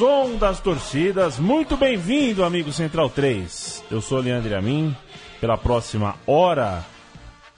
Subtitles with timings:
[0.00, 1.38] Som das Torcidas.
[1.38, 3.84] Muito bem-vindo, amigo Central 3.
[3.90, 4.96] Eu sou Leandro Amin.
[5.42, 6.82] Pela próxima hora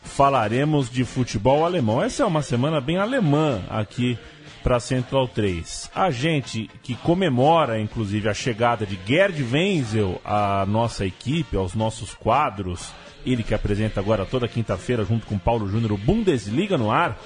[0.02, 2.02] falaremos de futebol alemão.
[2.02, 4.18] Essa é uma semana bem alemã aqui
[4.60, 5.88] para Central 3.
[5.94, 12.12] A gente que comemora, inclusive, a chegada de Gerd Wenzel à nossa equipe, aos nossos
[12.12, 12.90] quadros,
[13.24, 17.16] ele que apresenta agora toda quinta-feira, junto com Paulo Júnior, o Bundesliga no ar,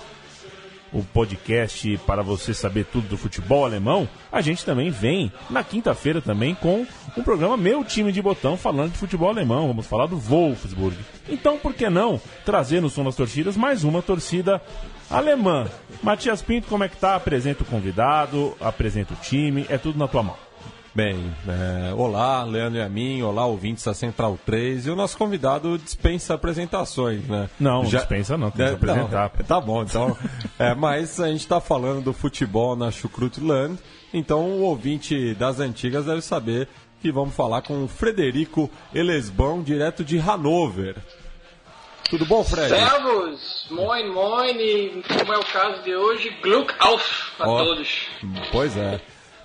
[0.92, 6.20] o podcast para você saber tudo do futebol alemão, a gente também vem na quinta-feira
[6.20, 9.66] também com um programa Meu Time de Botão falando de futebol alemão.
[9.66, 10.96] Vamos falar do Wolfsburg.
[11.28, 14.60] Então, por que não trazer no som das torcidas mais uma torcida
[15.10, 15.66] alemã?
[16.02, 17.16] Matias Pinto, como é que tá?
[17.16, 20.45] Apresenta o convidado, apresenta o time, é tudo na tua mão.
[20.96, 24.86] Bem, é, olá, Leandro e a mim, olá, ouvintes da Central 3.
[24.86, 27.50] E o nosso convidado dispensa apresentações, né?
[27.60, 27.98] Não, Já...
[27.98, 29.30] dispensa não, tem que é, apresentar.
[29.36, 30.16] Não, tá bom, então.
[30.58, 33.78] é, mas a gente está falando do futebol na Chucrutland,
[34.10, 36.66] então o ouvinte das antigas deve saber
[37.02, 40.96] que vamos falar com o Frederico Elesbão, direto de Hanover.
[42.08, 42.70] Tudo bom, Fred?
[42.70, 48.08] Servus, moin, moin, e como é o caso de hoje, Gluck auf a oh, todos.
[48.50, 48.98] Pois é.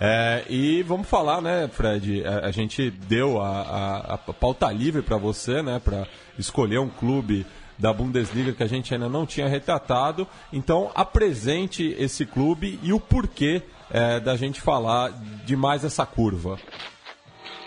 [0.03, 2.25] É, e vamos falar, né, Fred?
[2.25, 6.07] A, a gente deu a, a, a pauta livre para você, né, para
[6.39, 7.45] escolher um clube
[7.77, 10.27] da Bundesliga que a gente ainda não tinha retratado.
[10.51, 15.11] Então, apresente esse clube e o porquê é, da gente falar
[15.45, 16.57] de mais essa curva.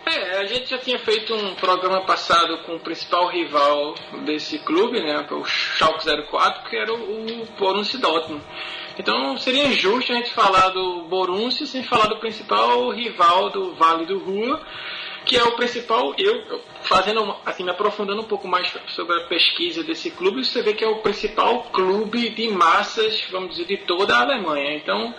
[0.04, 3.94] É, a gente já tinha feito um programa passado com o principal rival
[4.24, 8.44] desse clube, né, o Schalke 04, que era o, o Borussia Dortmund.
[8.98, 14.06] Então seria injusto a gente falar do Borussia sem falar do principal rival do Vale
[14.06, 14.60] do Rua,
[15.24, 19.82] que é o principal, eu fazendo assim, me aprofundando um pouco mais sobre a pesquisa
[19.82, 24.14] desse clube, você vê que é o principal clube de massas, vamos dizer, de toda
[24.14, 24.76] a Alemanha.
[24.76, 25.14] Então,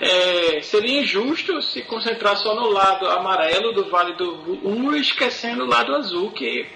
[0.00, 5.68] é, seria injusto se concentrar só no lado amarelo do Vale do Ruhr, esquecendo o
[5.68, 6.66] lado azul, que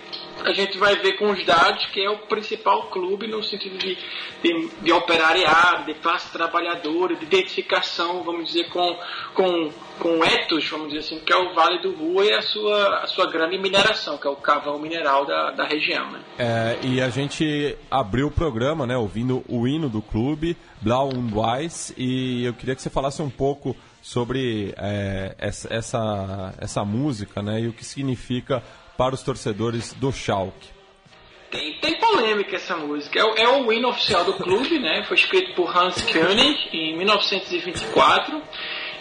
[0.45, 3.97] a gente vai ver com os dados que é o principal clube no sentido de,
[4.43, 8.99] de, de operariado, de classe trabalhadora, de identificação, vamos dizer, com,
[9.35, 12.99] com, com etos, vamos dizer assim, que é o Vale do Rua e a sua,
[12.99, 16.11] a sua grande mineração, que é o cavão mineral da, da região.
[16.11, 16.21] Né?
[16.39, 21.33] É, e a gente abriu o programa, né, ouvindo o hino do clube, Blau und
[21.35, 27.41] Weiss, e eu queria que você falasse um pouco sobre é, essa, essa, essa música
[27.41, 28.63] né, e o que significa
[29.03, 30.69] para os torcedores do Schalke?
[31.51, 33.19] Tem, tem polêmica essa música.
[33.19, 35.03] É, é, o hino oficial do clube, né?
[35.09, 38.41] Foi escrito por Hans König em 1924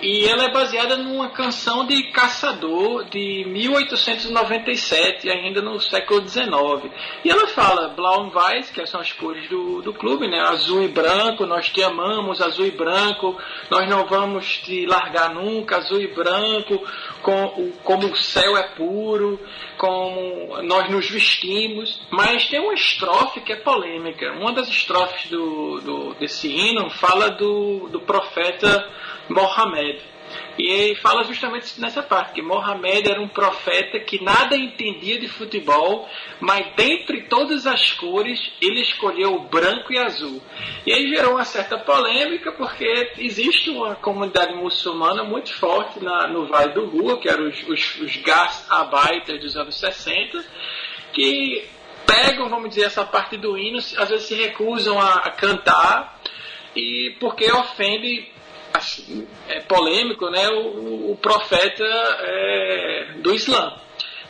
[0.02, 6.92] e ela é baseada numa canção de caçador de 1897, ainda no século XIX.
[7.24, 10.40] E ela fala Blau und Weiß, que são as cores do, do clube, né?
[10.40, 13.38] azul e branco, nós te amamos, azul e branco,
[13.70, 16.82] nós não vamos te largar nunca, azul e branco,
[17.22, 19.40] com, como o céu é puro,
[19.78, 22.02] como nós nos vestimos.
[22.10, 24.32] Mas tem uma estrofe que é polêmica.
[24.34, 28.90] Uma das estrofes do, do desse hino fala do, do profeta
[29.30, 29.91] Mohammed.
[30.58, 36.08] E fala justamente nessa parte, que Mohamed era um profeta que nada entendia de futebol,
[36.40, 40.42] mas dentre todas as cores ele escolheu o branco e azul.
[40.86, 46.46] E aí gerou uma certa polêmica, porque existe uma comunidade muçulmana muito forte na, no
[46.48, 50.44] Vale do Rua, que eram os, os, os Gastarbeiter dos anos 60,
[51.14, 51.68] que
[52.06, 56.20] pegam, vamos dizer, essa parte do hino, às vezes se recusam a, a cantar,
[56.76, 58.31] e porque ofende
[59.48, 63.78] é polêmico, né, o, o profeta é, do Islã.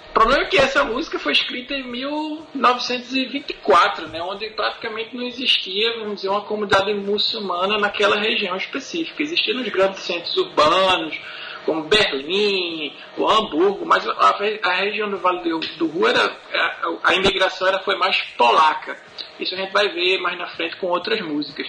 [0.09, 5.99] O problema é que essa música foi escrita em 1924, né, onde praticamente não existia,
[5.99, 9.23] vamos dizer, uma comunidade muçulmana naquela região específica.
[9.23, 11.17] Existiam nos grandes centros urbanos,
[11.65, 16.89] como Berlim, o Hamburgo, mas a, a região do Vale do, do Rua, era, a,
[17.03, 18.97] a, imigração era, foi mais polaca.
[19.41, 21.67] Isso a gente vai ver mais na frente com outras músicas.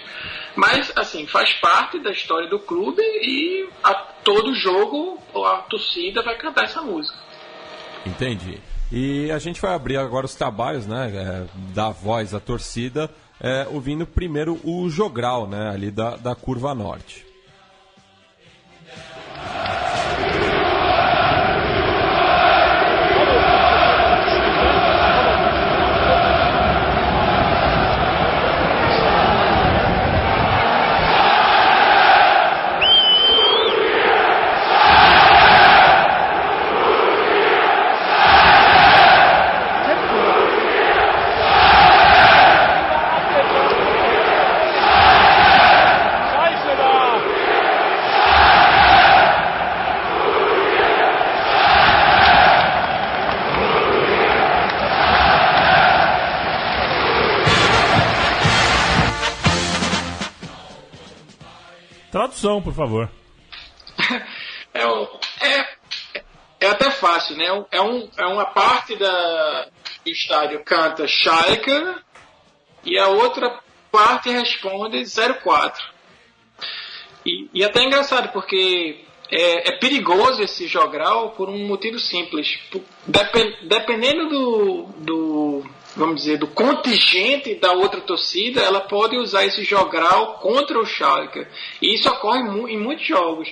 [0.55, 6.37] Mas, assim, faz parte da história do clube e a todo jogo a torcida vai
[6.37, 7.17] cantar essa música.
[8.05, 8.59] Entendi.
[8.91, 13.09] E a gente vai abrir agora os trabalhos, né, é, da voz à torcida,
[13.41, 17.25] é, ouvindo primeiro o jogral, né, ali da, da curva norte.
[62.43, 63.09] Tradução, por favor.
[64.73, 64.83] é,
[65.47, 65.67] é,
[66.59, 67.45] é até fácil, né?
[67.71, 69.67] É, um, é uma parte da,
[70.03, 71.71] do estádio canta Schalke
[72.83, 75.05] e a outra parte responde
[75.41, 75.81] 04.
[77.25, 82.59] E, e até é engraçado, porque é, é, perigoso esse jogral por um motivo simples.
[83.07, 85.63] dependendo do, do,
[85.95, 91.45] vamos dizer, do contingente da outra torcida, ela pode usar esse jogral contra o Schalke.
[91.81, 92.39] E isso ocorre
[92.71, 93.49] em muitos jogos.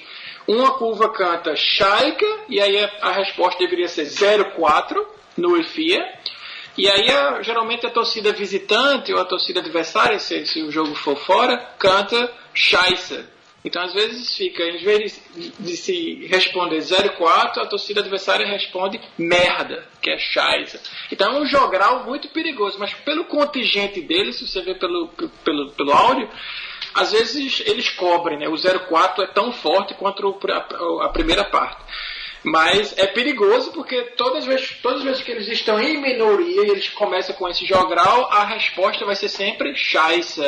[0.47, 4.07] Uma curva canta Schalke, e aí a, resposta deveria ser
[4.55, 5.07] 04
[5.37, 6.03] no IFIA.
[6.77, 10.95] E aí, a, geralmente, a torcida visitante ou a torcida adversária, se, se o jogo
[10.95, 13.23] for fora, canta Scheisse.
[13.63, 16.81] Então, às vezes, fica, em vez de, de se responder
[17.15, 20.79] 04, a torcida adversária responde merda, que é Scheisse.
[21.11, 25.09] Então, é um jogral muito perigoso, mas pelo contingente dele, se você vê pelo,
[25.43, 26.27] pelo, pelo áudio,
[26.93, 28.47] às vezes eles cobrem, né?
[28.47, 31.81] O 04 é tão forte quanto a, a primeira parte.
[32.43, 36.65] Mas é perigoso porque todas as, vezes, todas as vezes que eles estão em minoria
[36.65, 40.41] e eles começam com esse jogral, a resposta vai ser sempre Scheisse.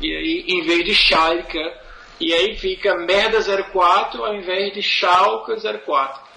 [0.00, 1.58] E aí, em vez de Schalke.
[2.20, 5.52] E aí fica merda 04 ao invés de Schalke
[5.84, 6.28] 04.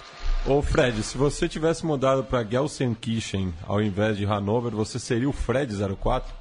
[0.46, 5.34] Ô Fred, se você tivesse mudado para Gelsenkirchen ao invés de Hanover, você seria o
[5.34, 6.34] Fred 04?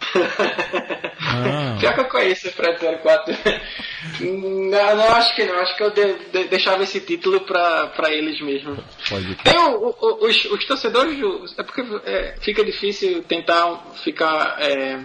[1.32, 1.76] Ah.
[1.78, 3.36] Pior que eu conheço o Fred 04.
[4.20, 5.54] não, não, acho que não.
[5.60, 8.76] Acho que eu de, de, deixava esse título para eles mesmo.
[9.08, 11.18] Pode Tem o, o, os, os, torcedores.
[11.18, 14.98] Do, é porque é, fica difícil tentar ficar é,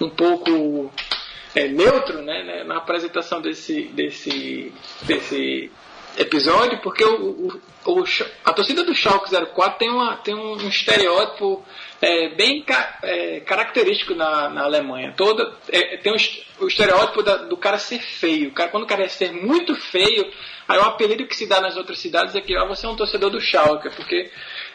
[0.00, 0.90] um pouco
[1.56, 4.70] é, neutro né, né, na apresentação desse, desse,
[5.02, 5.72] desse
[6.18, 7.48] episódio, porque o,
[7.86, 8.04] o,
[8.44, 11.64] a torcida do Schalke 04 tem, uma, tem um estereótipo
[12.00, 15.14] é, bem ca, é, característico na, na Alemanha.
[15.16, 18.50] Toda, é, tem o, o estereótipo da, do cara ser feio.
[18.50, 20.30] O cara, quando o cara é ser muito feio,
[20.68, 22.96] aí o apelido que se dá nas outras cidades é que ah, você é um
[22.96, 24.30] torcedor do Schalke, porque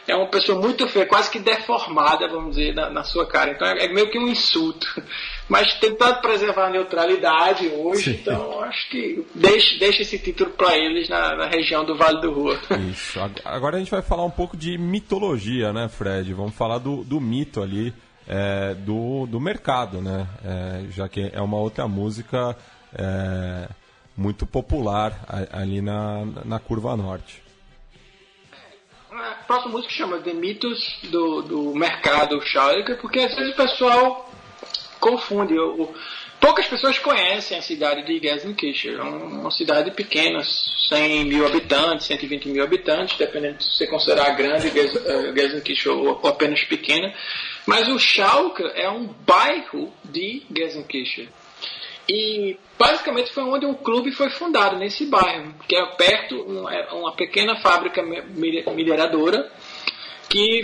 [0.06, 3.50] é uma pessoa muito feia, quase que deformada, vamos dizer, na, na sua cara.
[3.50, 4.86] Então é, é, meio que um insulto.
[5.52, 8.10] Mas tentando preservar a neutralidade hoje, Sim.
[8.22, 12.32] então acho que deixa, deixa esse título para eles na, na, região do Vale do
[12.32, 12.58] Rua.
[12.90, 13.20] Isso.
[13.44, 16.32] Agora a gente vai falar um pouco de mitologia, né, Fred?
[16.32, 17.92] Vamos falar do, do mito ali.
[18.26, 20.26] É, do, do mercado, né?
[20.42, 22.56] É, já que é uma outra música
[22.94, 23.68] é,
[24.16, 25.22] muito popular
[25.52, 27.42] ali na, na curva norte
[29.10, 34.31] a próxima música chama The Mitos do, do Mercado Schalke, porque às vezes o pessoal
[35.02, 35.58] confunde.
[35.58, 35.92] O,
[36.40, 38.94] poucas pessoas conhecem a cidade de Gelsenkirchen.
[38.94, 40.42] É uma cidade pequena,
[40.88, 46.28] 100 mil habitantes, 120 mil habitantes, dependendo se você considerar grande eh, Gelsenkirchen ou, ou
[46.28, 47.12] apenas pequena.
[47.66, 51.28] Mas o Schalke é um bairro de Gelsenkirchen.
[52.08, 57.12] E basicamente foi onde o clube foi fundado, nesse bairro, que é perto, é uma
[57.14, 59.50] pequena fábrica mineradora
[60.28, 60.62] que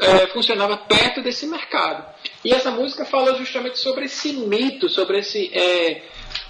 [0.00, 2.04] é, funcionava perto desse mercado.
[2.44, 6.02] E essa música fala justamente sobre esse mito, sobre esse, é,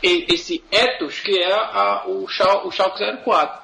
[0.02, 3.62] esse ethos que é a, o, Schalke, o Schalke 04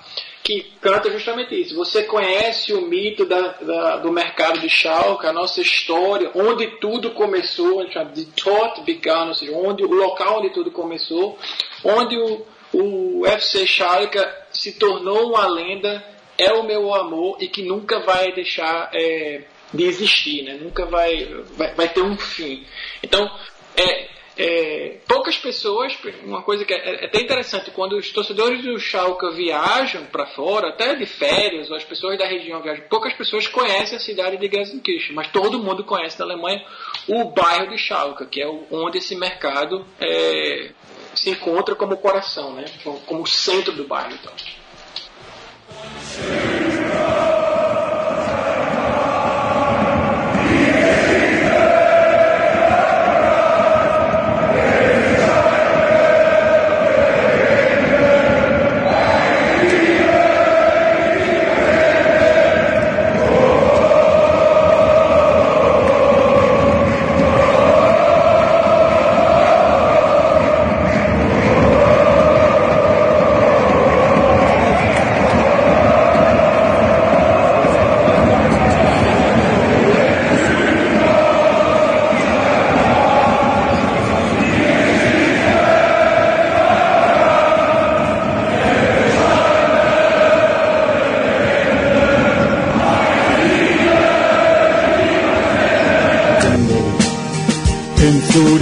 [0.48, 1.74] que canta justamente isso.
[1.74, 7.10] Você conhece o mito da, da, do mercado de Schalke, a nossa história, onde tudo
[7.10, 11.38] começou, de Tot Began, ou seja, onde, o local onde tudo começou,
[11.84, 14.18] onde o, o FC Schalke
[14.50, 16.02] se tornou uma lenda,
[16.38, 20.58] é o meu amor e que nunca vai deixar é, de existir, né?
[20.60, 21.24] nunca vai,
[21.56, 22.64] vai, vai ter um fim.
[23.02, 23.30] Então,
[23.76, 24.08] é,
[24.38, 29.28] é, poucas pessoas, uma coisa que é, é, até interessante, quando os torcedores do Schalke
[29.34, 33.96] viajam para fora, até de férias, ou as pessoas da região viajam, poucas pessoas conhecem
[33.96, 36.64] a cidade de Gelsenkirchen, mas todo mundo conhece na Alemanha
[37.08, 40.70] o bairro de Schalke, que é onde esse mercado é,
[41.16, 42.64] se encontra como coração, né?
[43.06, 44.12] como centro do bairro.
[44.14, 44.32] Então.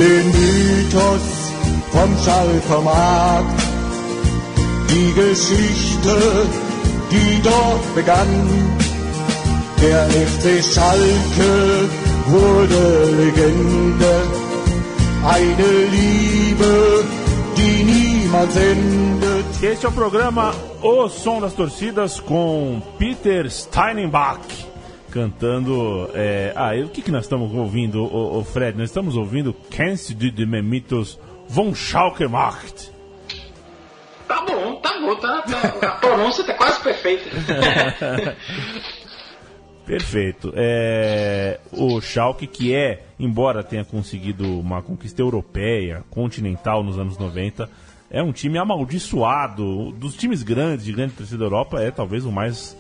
[0.07, 1.27] Den Mythos
[1.93, 3.67] vom Schalker Markt?
[4.97, 6.17] die Geschichte,
[7.11, 8.35] die dort begann.
[9.81, 11.89] Der FC Schalke
[12.27, 12.83] wurde
[13.21, 14.15] Legende,
[15.25, 17.05] eine Liebe,
[17.57, 19.47] die niemals endet.
[19.63, 24.41] Este é o programa O Som das Torcidas com Peter Steinbach
[25.11, 26.11] cantando.
[26.15, 26.53] É...
[26.55, 28.77] Ah, o que, que nós estamos ouvindo, o, o Fred?
[28.77, 32.91] Nós estamos ouvindo Kenneth de Memitos von Schalke Macht.
[34.27, 37.31] Tá bom, tá bom, tá, tá, a pronúncia tá quase perfeita.
[39.87, 40.53] Perfeito.
[40.57, 47.71] É, o Schalke, que é, embora tenha conseguido uma conquista europeia, continental nos anos 90,
[48.11, 49.93] é um time amaldiçoado.
[49.93, 52.77] Dos times grandes, de grande torcida da Europa, é talvez o mais.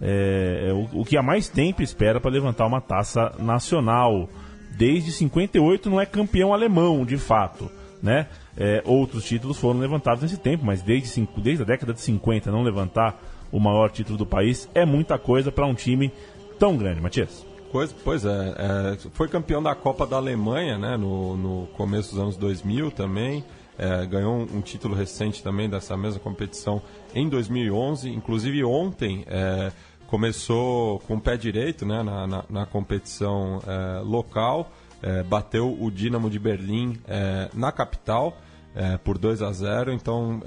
[0.00, 4.28] É, é o, o, que há mais tempo espera para levantar uma taça nacional.
[4.76, 7.70] Desde 58 não é campeão alemão, de fato.
[8.02, 8.26] Né?
[8.56, 12.62] É, outros títulos foram levantados nesse tempo, mas desde, desde a década de 50 não
[12.62, 13.20] levantar
[13.52, 16.12] o maior título do país é muita coisa para um time
[16.58, 17.44] tão grande, Matias?
[17.72, 22.20] Pois, pois é, é, foi campeão da Copa da Alemanha, né, no, no começo dos
[22.20, 23.44] anos 2000 também,
[23.78, 26.82] é, ganhou um, um, título recente também dessa mesma competição
[27.14, 29.72] em 2011, inclusive ontem é,
[30.10, 34.70] começou com o pé direito né, na, na, na competição é, local,
[35.02, 38.36] é, bateu o Dinamo de Berlim é, na capital
[39.02, 40.40] por 2 a 0, então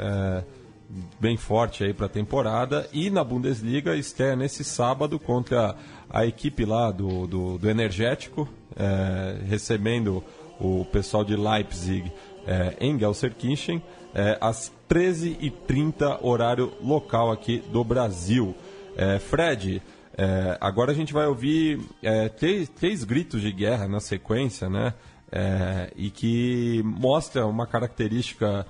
[1.20, 5.76] bem forte aí para a temporada e na Bundesliga estreia nesse sábado contra
[6.10, 10.24] a equipe lá do, do, do Energético, é, recebendo
[10.60, 12.12] o pessoal de Leipzig
[12.46, 13.82] é, em Gelsenkirchen,
[14.14, 18.56] é, às 13h30, horário local aqui do Brasil.
[18.96, 19.82] É, Fred,
[20.18, 24.94] é, agora a gente vai ouvir é, três, três, gritos de guerra na sequência, né?
[25.32, 28.66] É, e que mostra uma característica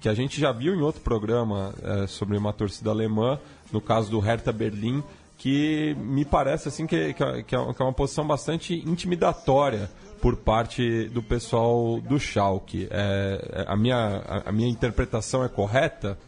[0.00, 1.72] que a gente já viu em outro programa
[2.06, 3.38] sobre uma torcida alemã,
[3.72, 5.02] no caso do Hertha Berlim,
[5.40, 9.88] que me parece assim que, que, é, é uma posição bastante intimidatória
[10.20, 12.86] por parte do pessoal do Schalke.
[12.90, 16.18] É, é, a, minha, a, minha interpretação é correta?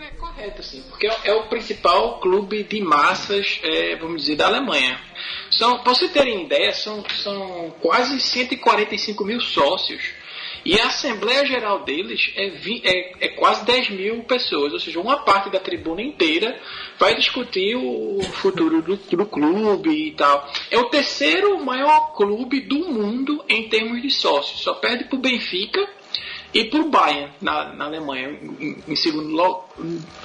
[0.00, 4.46] É correta, sim, porque é, é o principal clube de massas, é, vamos dizer, da
[4.46, 5.00] Alemanha.
[5.50, 10.12] São, para você terem ideia, são, são quase 145 mil sócios
[10.64, 15.18] e a Assembleia Geral deles é, é, é, quase 10 mil pessoas, ou seja, uma
[15.18, 16.60] parte da tribuna inteira
[16.98, 20.48] vai discutir o futuro do, do clube e tal.
[20.70, 25.20] É o terceiro maior clube do mundo em termos de sócios, só perde para o
[25.20, 25.97] Benfica
[26.52, 29.64] e para o Bayern na, na Alemanha, em, em segundo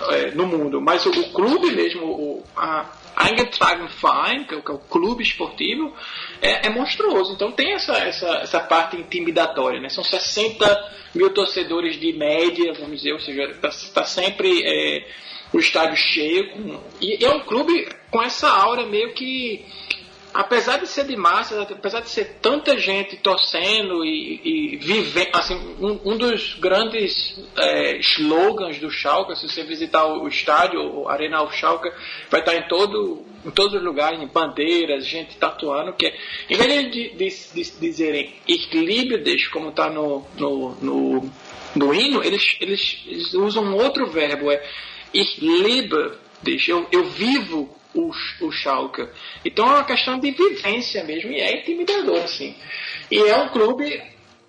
[0.10, 0.82] é, no mundo.
[0.82, 5.24] Mas o, o clube mesmo, o, a, Eingetragen Verein, que é, que é o clube
[5.24, 5.94] esportivo,
[6.42, 7.34] é, é, monstruoso.
[7.34, 9.80] Então tem essa, essa, essa parte intimidatória.
[9.80, 9.90] Né?
[9.90, 15.08] São 60 mil torcedores de média, vamos dizer, ou seja, está tá sempre é,
[15.54, 16.50] o estádio cheio.
[16.52, 19.64] Com, e é um clube com essa aura meio que
[20.34, 25.56] apesar de ser de massa, apesar de ser tanta gente torcendo e, e vivendo, assim,
[25.80, 31.46] um, um, dos grandes é, slogans do Schalke, se você visitar o, estádio, o Arena
[31.52, 31.92] Schalke,
[32.30, 36.16] vai estar em todo em todos os lugares, em bandeiras, gente tatuando, que é,
[36.50, 39.22] em vez de, de, de, de dizerem equilíbrio,
[39.52, 41.32] como está no, no, no,
[41.76, 44.64] no, hino, eles, eles, eles usam um outro verbo, é
[45.14, 46.14] ich liebe,
[46.68, 49.08] eu, eu vivo o, o Schalke.
[49.44, 52.56] Então é uma questão de vivência mesmo, e é intimidador, assim.
[53.10, 54.02] E é um clube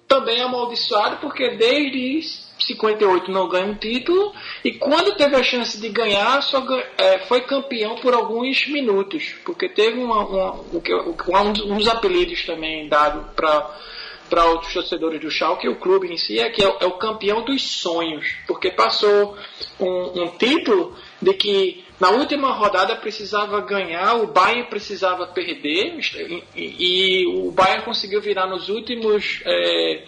[0.08, 2.22] também amaldiçoado, porque desde
[2.58, 4.32] 58 não ganha um título,
[4.64, 6.64] e quando teve a chance de ganhar, só
[6.96, 12.88] é, foi campeão por alguns minutos, porque teve uma, uma, um, um dos apelidos também
[12.88, 13.94] dado para
[14.28, 17.42] para outros torcedores do Schalke, o clube em si é que é, é o campeão
[17.44, 19.36] dos sonhos, porque passou
[19.78, 26.42] um, um título de que na última rodada precisava ganhar, o Bayern precisava perder e,
[26.56, 30.02] e o Bayern conseguiu virar nos últimos é,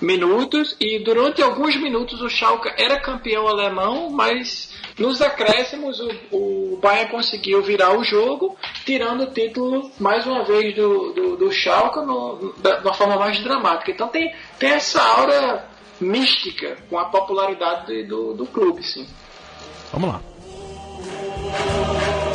[0.00, 6.78] minutos e durante alguns minutos o Schalke era campeão alemão, mas nos acréscimos o, o
[6.82, 12.00] Bayern conseguiu virar o jogo, tirando o título mais uma vez do, do, do Schalke
[12.00, 13.90] no, da, de uma forma mais dramática.
[13.90, 15.66] Então tem, tem essa aura
[15.98, 19.06] mística com a popularidade do, do clube, sim.
[19.92, 20.31] Vamos lá.
[21.04, 22.31] 我。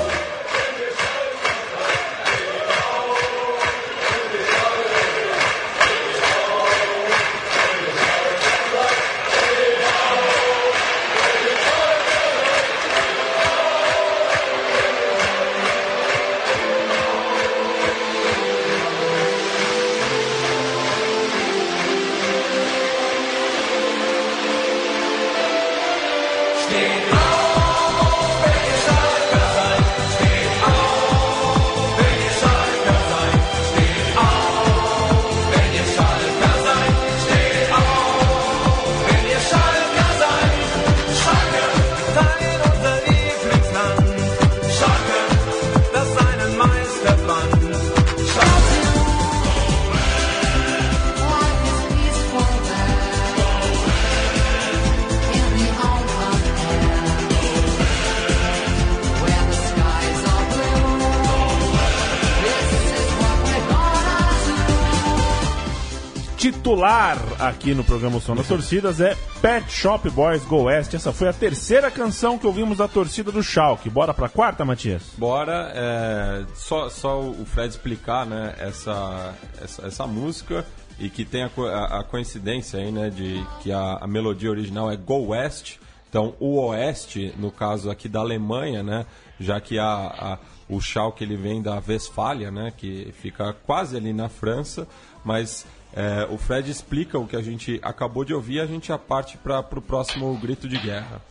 [66.78, 70.94] Titular aqui no programa Som das Torcidas é Pet Shop Boys Go West.
[70.94, 73.90] Essa foi a terceira canção que ouvimos da torcida do Schalke.
[73.90, 75.02] Bora pra quarta, Matias?
[75.18, 75.72] Bora.
[75.74, 80.64] É, só, só o Fred explicar né, essa, essa, essa música
[81.00, 84.92] e que tem a, a, a, coincidência aí, né, de que a, a, melodia original
[84.92, 85.78] é Go West.
[86.08, 89.08] Então, o Oeste, no caso aqui da Alemanha, né,
[89.40, 90.38] já que a, a
[90.70, 94.88] o Schalke ele vem da Westfália, né, que fica quase ali na França,
[95.24, 95.66] mas
[95.96, 99.38] é, o Fred explica o que a gente acabou de ouvir, a gente já parte
[99.38, 101.22] para o próximo grito de guerra.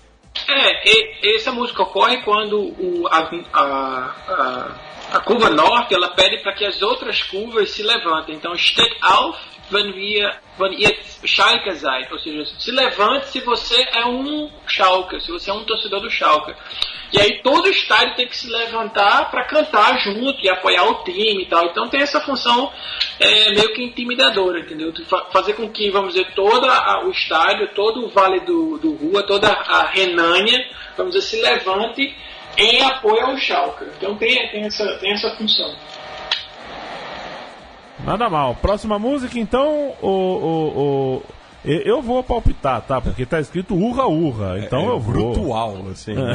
[0.48, 4.76] É, e, essa música ocorre quando o, a, a,
[5.12, 8.34] a, curva norte ela pede para que as outras curvas se levantem.
[8.34, 9.38] Então, steht auf,
[9.70, 12.12] wenn wir, wenn ihr Schalke seid.
[12.12, 16.10] Ou seja, se levante se você é um Schalke, se você é um torcedor do
[16.10, 16.54] Schalke.
[17.12, 21.04] E aí todo o estádio tem que se levantar para cantar junto e apoiar o
[21.04, 21.66] time e tal.
[21.66, 22.72] Então tem essa função
[23.20, 24.92] é, meio que intimidadora, entendeu?
[25.30, 29.48] Fazer com que, vamos dizer, todo o estádio, todo o Vale do, do Rua, toda
[29.48, 30.66] a Renânia,
[30.96, 32.14] vamos dizer, se levante
[32.56, 33.84] em apoio ao Schalke.
[33.96, 35.74] Então tem, tem, essa, tem essa função.
[38.04, 38.54] Nada mal.
[38.56, 41.22] Próxima música, então, o, o, o,
[41.66, 43.00] eu vou palpitar, tá?
[43.00, 44.58] Porque tá escrito urra urra.
[44.58, 45.32] Então é, eu vou.
[45.32, 46.14] Brutual, assim.
[46.14, 46.34] Né?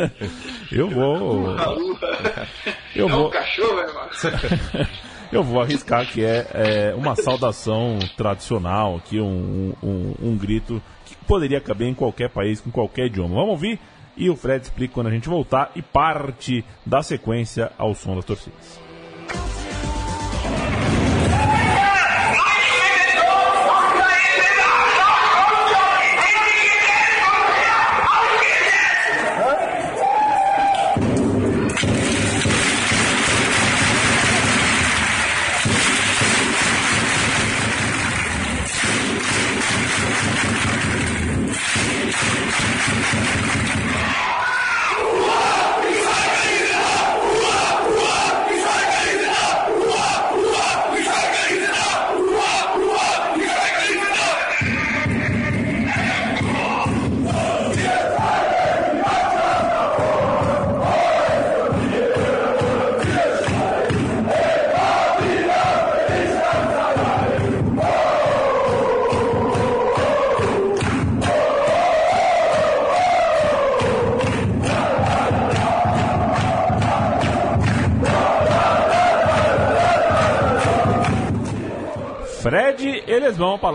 [0.70, 1.38] eu vou.
[1.44, 2.48] Urra urra.
[2.94, 3.28] Eu é vou.
[3.28, 4.08] Um cachorro, irmão.
[5.32, 11.16] eu vou arriscar que é, é, uma saudação tradicional, aqui um, um, um grito que
[11.26, 13.34] poderia caber em qualquer país, com qualquer idioma.
[13.36, 13.78] Vamos ouvir?
[14.16, 18.24] E o Fred explica quando a gente voltar e parte da sequência ao som das
[18.24, 18.87] torcidas.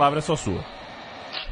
[0.04, 0.62] Palavra é só sua.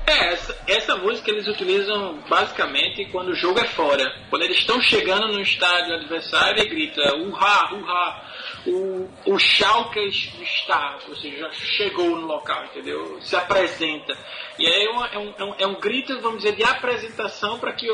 [0.06, 4.04] É, essa, essa, música eles utilizam basicamente quando o jogo é fora.
[4.28, 8.24] Quando eles estão chegando no estádio adversário e grita urra, urra,
[8.66, 10.00] o, o Schalke
[10.40, 13.20] está, ou seja, já chegou no local, entendeu?
[13.22, 14.16] Se apresenta.
[14.58, 17.72] E aí é, é, um, é, um, é um, grito, vamos dizer, de apresentação para
[17.72, 17.86] que,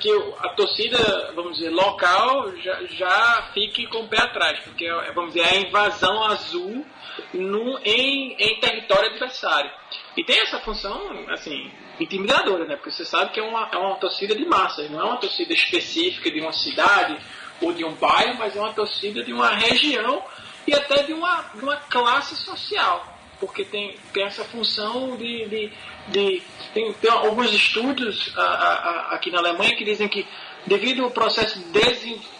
[0.00, 5.12] que a torcida, vamos dizer, local já, já fique com o pé atrás, porque, é,
[5.12, 6.84] vamos dizer, é a invasão azul
[7.32, 9.70] no, em, em território adversário.
[10.16, 11.70] E tem essa função, assim,
[12.00, 12.76] intimidadora, né?
[12.76, 15.52] Porque você sabe que é uma, é uma torcida de massas, não é uma torcida
[15.52, 17.16] específica de uma cidade
[17.60, 20.24] ou de um bairro, mas é uma torcida de uma região
[20.66, 23.09] e até de uma, de uma classe social.
[23.40, 25.48] Porque tem, tem essa função de.
[25.48, 25.72] de,
[26.08, 26.42] de
[26.74, 30.26] tem, tem alguns estudos a, a, aqui na Alemanha que dizem que
[30.66, 31.66] devido ao processo de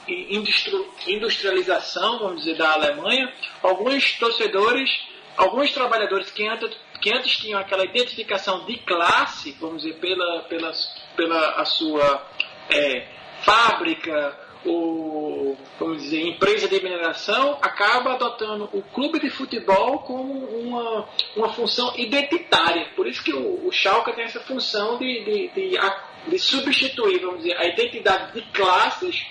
[0.07, 3.33] desindustrialização, vamos dizer, da Alemanha,
[3.63, 4.91] alguns torcedores,
[5.37, 10.73] alguns trabalhadores que antes, que antes tinham aquela identificação de classe, vamos dizer, pela, pela,
[11.17, 12.31] pela a sua
[12.69, 13.07] é,
[13.43, 21.09] fábrica ou, vamos dizer, empresa de mineração, acaba adotando o clube de futebol como uma,
[21.37, 22.89] uma função identitária.
[22.95, 25.79] Por isso que o, o Schalke tem essa função de, de, de
[26.27, 29.25] de substituir, vamos dizer, a identidade de classes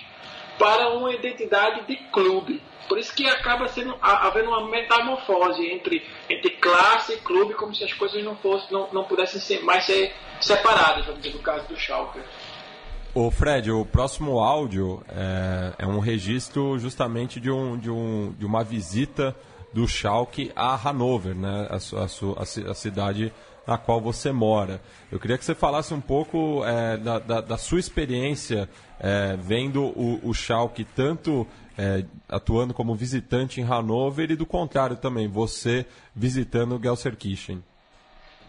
[0.57, 2.61] para uma identidade de clube.
[2.87, 7.83] Por isso que acaba sendo havendo uma metamorfose entre, entre classe e clube, como se
[7.83, 11.67] as coisas não fossem, não, não pudessem ser mais ser separadas, vamos dizer, no caso
[11.67, 12.19] do Schalke.
[13.13, 18.45] O Fred, o próximo áudio é, é, um registro justamente de, um, de, um, de
[18.45, 19.35] uma visita
[19.73, 21.67] do Schalke a Hanover, né?
[21.69, 23.33] a, a, a, a cidade
[23.65, 24.79] na qual você mora.
[25.11, 28.69] Eu queria que você falasse um pouco é, da, da, da, sua experiência
[28.99, 34.97] é, vendo o, o Schalke tanto é, atuando como visitante em Hannover e do contrário
[34.97, 37.63] também, você visitando o Gelsenkirchen.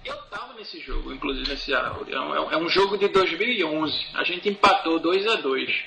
[0.04, 2.06] Eu estava nesse jogo, inclusive nesse ano.
[2.08, 4.06] É um, é um jogo de 2011.
[4.14, 5.84] A gente empatou 2 a 2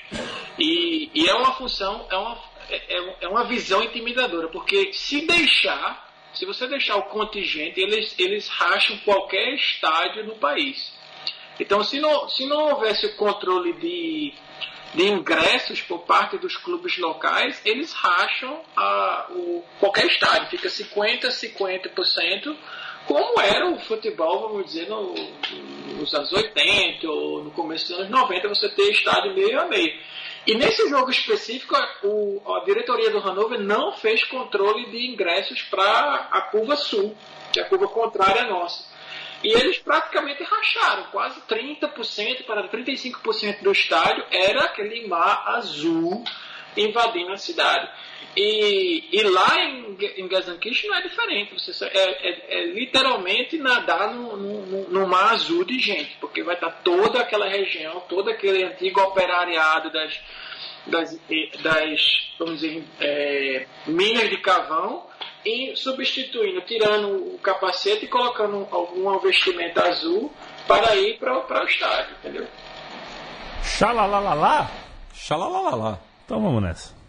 [0.58, 2.38] e, e, é uma função, é uma,
[2.70, 8.14] é, é, é uma visão intimidadora, porque se deixar se você deixar o contingente, eles,
[8.18, 10.92] eles racham qualquer estádio no país.
[11.58, 14.34] Então, se não, se não houvesse o controle de,
[14.94, 21.28] de ingressos por parte dos clubes locais, eles racham a, o, qualquer estádio, fica 50%,
[21.28, 22.56] 50%,
[23.06, 25.14] como era o futebol, vamos dizer, no,
[25.98, 29.94] nos anos 80 ou no começo dos anos 90, você ter estádio meio a meio.
[30.46, 36.28] E nesse jogo específico, o, a diretoria do Hannover não fez controle de ingressos para
[36.30, 37.16] a curva sul,
[37.52, 38.92] que é a curva contrária à nossa.
[39.42, 46.24] E eles praticamente racharam, quase 30% para 35% do estádio era aquele mar azul
[46.76, 47.88] invadindo a cidade.
[48.36, 54.12] E, e lá em, em Gazanquish não é diferente, você é, é, é literalmente nadar
[54.12, 58.64] no, no, no, mar azul de gente, porque vai estar toda aquela região, todo aquele
[58.64, 60.20] antigo operariado das,
[60.86, 61.20] das,
[61.62, 65.06] das vamos dizer, é, minas de carvão
[65.44, 70.32] e substituindo, tirando o capacete e colocando algum vestimenta azul
[70.66, 72.48] para ir para o estádio, entendeu?
[73.62, 74.70] Xalalalá?
[75.14, 76.00] Xalalalá.
[76.24, 77.04] Então vamos nessa.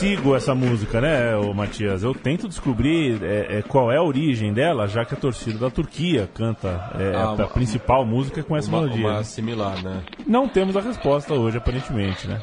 [0.00, 2.02] Persigo essa música, né, ô Matias?
[2.02, 5.68] Eu tento descobrir é, é, qual é a origem dela, já que a torcida da
[5.68, 9.06] Turquia canta é, ah, a, principal música com essa uma, melodia.
[9.06, 10.02] Uma similar, né?
[10.26, 12.40] Não temos a resposta hoje, aparentemente, né?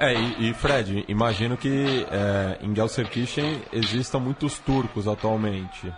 [0.00, 5.92] É, e, e Fred, imagino que é, em Gelsenkirchen existam muitos turcos atualmente.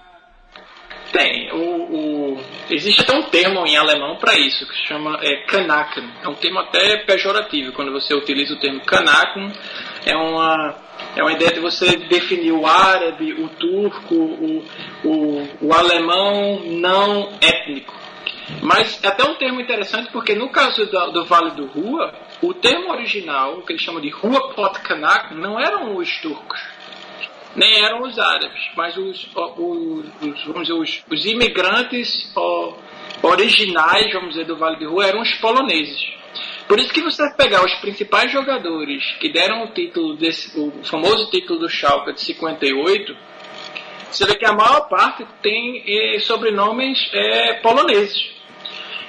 [1.11, 1.51] Tem.
[1.53, 6.05] O, o, existe até um termo em alemão para isso, que se chama é, Kanaken.
[6.23, 9.53] É um termo até pejorativo, quando você utiliza o termo Kanaken
[10.05, 10.75] é uma,
[11.17, 14.65] é uma ideia de você definir o árabe, o turco, o,
[15.05, 18.03] o, o alemão não étnico.
[18.61, 22.13] Mas é até um termo interessante porque no caso do, do Vale do Rua,
[22.43, 26.61] o termo original, que eles chamam de Rua Potkanak, não eram os turcos,
[27.55, 32.33] nem eram os árabes, mas os, os, os vamos dizer, os, os imigrantes
[33.23, 36.22] originais, vamos dizer, do Vale do Rua eram os poloneses.
[36.69, 41.31] Por isso que você pegar os principais jogadores que deram o título desse, o famoso
[41.31, 43.17] título do Schalke de 58,
[44.11, 48.31] você vê que a maior parte tem eh, sobrenomes eh, poloneses.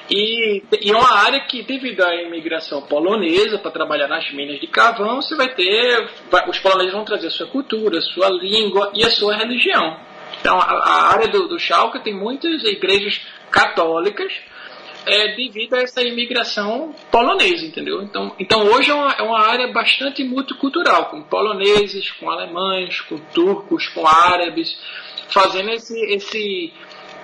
[0.09, 4.67] E, e é uma área que, devido à imigração polonesa, para trabalhar nas minas de
[4.67, 6.09] carvão, você vai ter.
[6.47, 9.97] Os poloneses vão trazer a sua cultura, a sua língua e a sua religião.
[10.39, 14.33] Então, a, a área do, do Schalke tem muitas igrejas católicas
[15.05, 18.01] é, devido a essa imigração polonesa, entendeu?
[18.01, 23.17] Então, então hoje é uma, é uma área bastante multicultural, com poloneses, com alemães, com
[23.17, 24.77] turcos, com árabes,
[25.29, 26.73] fazendo esse, esse,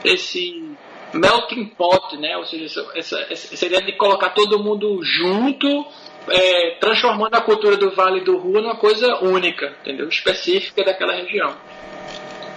[0.04, 0.76] esse
[1.14, 2.38] melting pot, né?
[2.38, 5.86] Ou seja, essa, essa, essa ideia de colocar todo mundo junto,
[6.30, 10.08] é, transformando a cultura do Vale do Rua numa coisa única, entendeu?
[10.08, 11.56] Específica daquela região.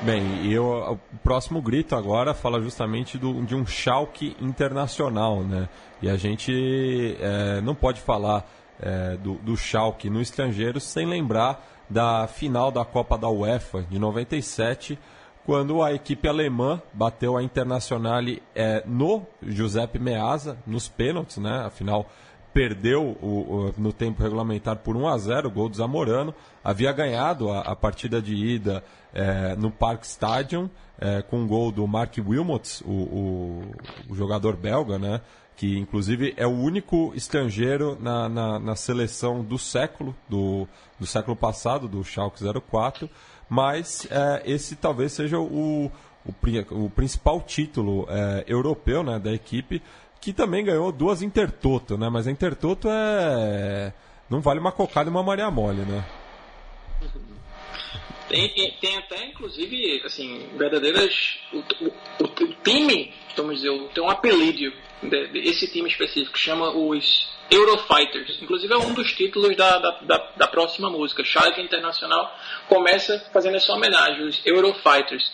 [0.05, 5.69] Bem, eu, o próximo grito agora fala justamente do, de um Schalke internacional, né?
[6.03, 8.45] E a gente é, não pode falar
[8.81, 13.97] é, do, do Schalke no estrangeiro sem lembrar da final da Copa da UEFA de
[13.97, 14.99] 97,
[15.47, 21.63] quando a equipe alemã bateu a Internazionale é, no Giuseppe Meazza, nos pênaltis, né?
[21.65, 22.11] Afinal,
[22.53, 26.93] perdeu o, o, no tempo regulamentar por 1 a 0 o gol do Zamorano, havia
[26.93, 31.87] ganhado a, a partida de ida é, no Park Stadium é, com um gol do
[31.87, 33.63] Mark Wilmots, o, o,
[34.09, 35.21] o, jogador belga, né?
[35.57, 40.67] que inclusive é o único estrangeiro na, na, na seleção do século, do,
[40.99, 43.09] do século passado, do Schalke 04,
[43.49, 45.91] mas é, esse talvez seja o,
[46.25, 46.33] o,
[46.71, 49.83] o principal título é, europeu né, da equipe,
[50.23, 52.09] que também ganhou duas Intertoto, né?
[52.09, 53.93] Mas a Intertoto é.
[54.31, 56.05] Não vale uma cocada e uma Maria Mole, né?
[58.29, 58.49] Tem,
[58.81, 61.39] tem até, inclusive, assim, verdadeiras.
[61.53, 68.41] O, o, o time, vamos dizer, tem um apelido desse time específico, chama os Eurofighters.
[68.41, 71.25] Inclusive é um dos títulos da, da, da, da próxima música.
[71.25, 72.35] Schalke Internacional
[72.69, 75.31] começa fazendo essa homenagem, os Eurofighters.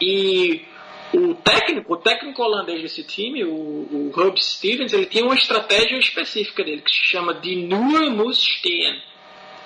[0.00, 0.64] E
[1.16, 5.96] o técnico, o técnico holandês desse time, o, o Hub Stevens, ele tinha uma estratégia
[5.96, 9.00] específica dele, que se chama de Null muss stehen,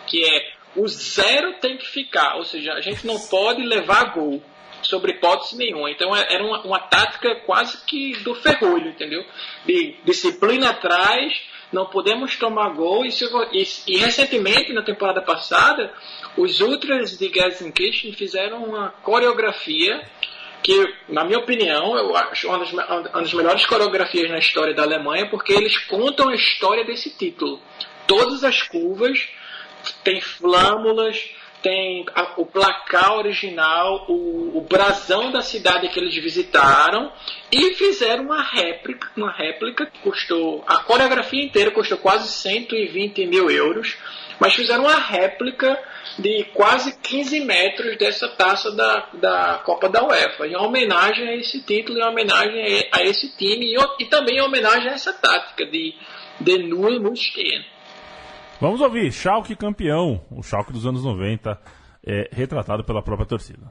[0.06, 4.40] que é o zero tem que ficar, ou seja, a gente não pode levar gol
[4.82, 5.90] sobre hipótese nenhuma.
[5.90, 9.24] Então é, era uma, uma tática quase que do ferrolho, entendeu?
[9.66, 13.04] De disciplina atrás, não podemos tomar gol.
[13.04, 15.92] E, e, e recentemente, na temporada passada,
[16.36, 20.00] os Ultras de Gelsenkirchen fizeram uma coreografia
[20.62, 24.82] que, na minha opinião, eu acho uma das, uma das melhores coreografias na história da
[24.82, 27.60] Alemanha, porque eles contam a história desse título.
[28.06, 29.28] Todas as curvas
[30.04, 31.30] têm flâmulas,
[31.62, 37.12] tem a, o placar original, o, o brasão da cidade que eles visitaram
[37.50, 43.50] e fizeram uma réplica, uma réplica que custou, a coreografia inteira custou quase 120 mil
[43.50, 43.96] euros,
[44.40, 45.78] mas fizeram uma réplica
[46.18, 51.62] de quase 15 metros dessa taça da, da Copa da UEFA, em homenagem a esse
[51.62, 55.94] título, em homenagem a esse time e, e também em homenagem a essa tática de
[56.40, 57.64] de Null Muskien.
[58.60, 61.58] Vamos ouvir Schalke campeão, o Schalke dos anos 90,
[62.06, 63.70] é, retratado pela própria torcida.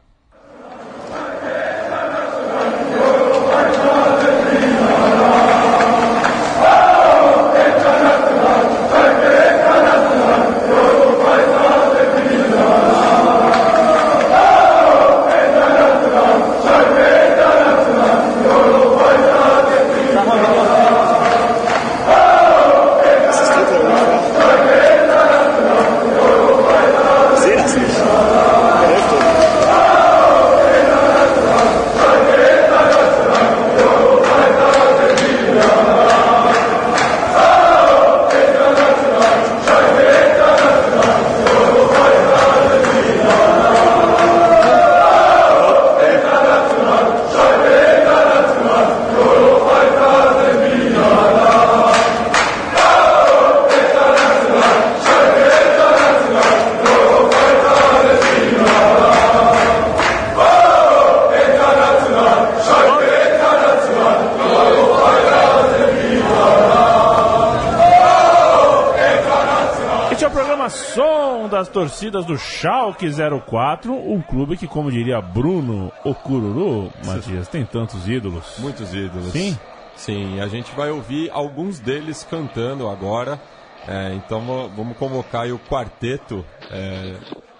[71.70, 73.08] Torcidas do Schalke
[73.48, 78.58] 04, um clube que, como diria Bruno Okururu, Matias, tem tantos ídolos.
[78.60, 79.32] Muitos ídolos.
[79.32, 79.58] Sim?
[79.96, 83.40] Sim, a gente vai ouvir alguns deles cantando agora.
[83.88, 84.42] É, então
[84.76, 87.16] vamos convocar o quarteto é,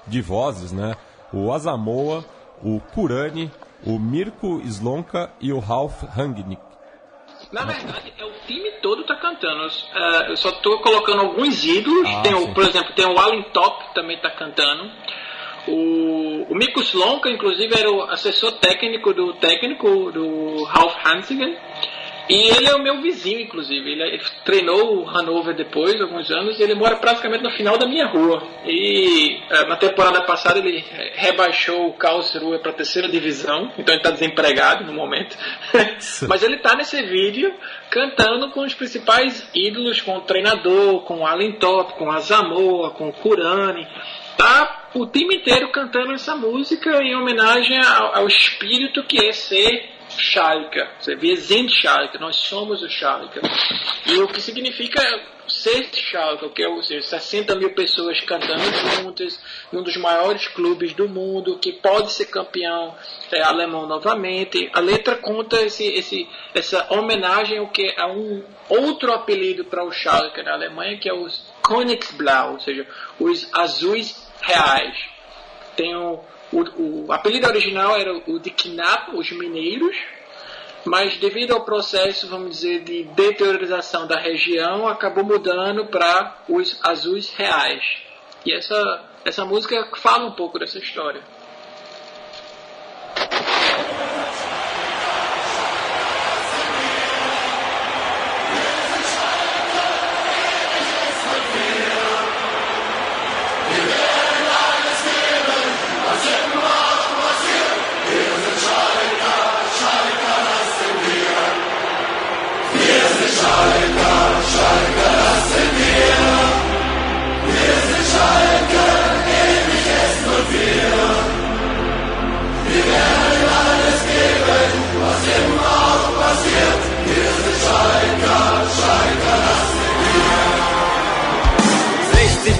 [0.08, 0.96] de vozes, né?
[1.32, 2.26] O Azamoa,
[2.64, 3.52] o Kurani,
[3.86, 6.62] o Mirko Slonka e o Ralf Hangnick.
[7.52, 9.66] Na verdade, é o time todo tá cantando.
[9.66, 12.08] Uh, eu só tô colocando alguns ídolos.
[12.08, 14.92] Ah, tem o, por exemplo, tem o Alan Top também tá cantando.
[15.68, 21.54] O, o Mikko Slonka, inclusive, era o assessor técnico do técnico do Ralph Hansigan.
[22.30, 23.92] E ele é o meu vizinho, inclusive.
[23.92, 27.88] Ele, ele, treinou o Hanover depois, alguns anos, e ele mora praticamente no final da
[27.88, 28.44] minha rua.
[28.68, 34.02] E é, na temporada passada ele rebaixou o Karlsruhe para a terceira divisão, então ele
[34.02, 35.36] está desempregado no momento.
[36.30, 37.52] Mas ele está nesse vídeo
[37.90, 42.92] cantando com os principais ídolos, com o treinador, com o Allen Top, com a Zamoa,
[42.92, 43.88] com o Kurani.
[44.38, 49.99] Tá o time inteiro cantando essa música em homenagem ao, ao espírito que é ser
[50.20, 50.86] Schalke.
[51.00, 53.40] Você vê sind Schalke, nós somos o Schalke.
[54.06, 55.02] E o que significa
[55.48, 58.64] ser Schalke, que é ou seja, 60 mil pessoas cantando
[58.96, 59.40] juntas,
[59.72, 62.96] num dos maiores clubes do mundo, que pode ser campeão
[63.32, 64.70] é, alemão novamente.
[64.74, 69.92] A letra conta esse, esse, essa homenagem ao que a um outro apelido para o
[69.92, 72.86] Schalke na Alemanha, que é os Königsblau, ou seja,
[73.20, 74.96] os azuis reais.
[75.76, 75.96] Tem
[76.52, 79.96] o, o apelido original era o de Knapp, os mineiros,
[80.86, 87.30] mas devido ao processo, vamos dizer, de deteriorização da região, acabou mudando para os azuis
[87.32, 87.84] reais.
[88.46, 91.22] E essa, essa música fala um pouco dessa história.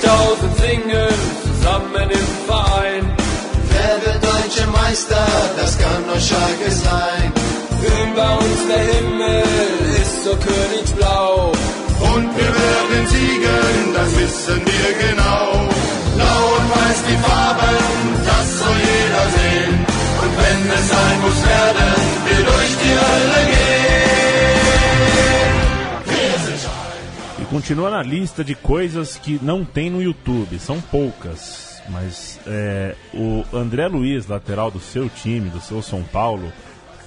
[0.02, 3.04] 50.000 singen zusammen im Verein.
[3.72, 5.26] Wer wird deutscher Meister?
[5.58, 7.32] Das kann nur Schalke sein.
[7.82, 9.44] Über uns der Himmel
[10.02, 11.52] ist so königsblau.
[12.14, 15.68] Und wir werden siegen, das wissen wir genau.
[16.16, 17.78] Blau und weiß die Farben,
[18.26, 19.86] das soll jeder sehen.
[20.22, 23.69] Und wenn es sein muss, werden wir durch die Hölle gehen.
[27.50, 31.82] Continua na lista de coisas que não tem no YouTube, são poucas.
[31.90, 36.54] Mas é, o André Luiz, lateral do seu time, do seu São Paulo,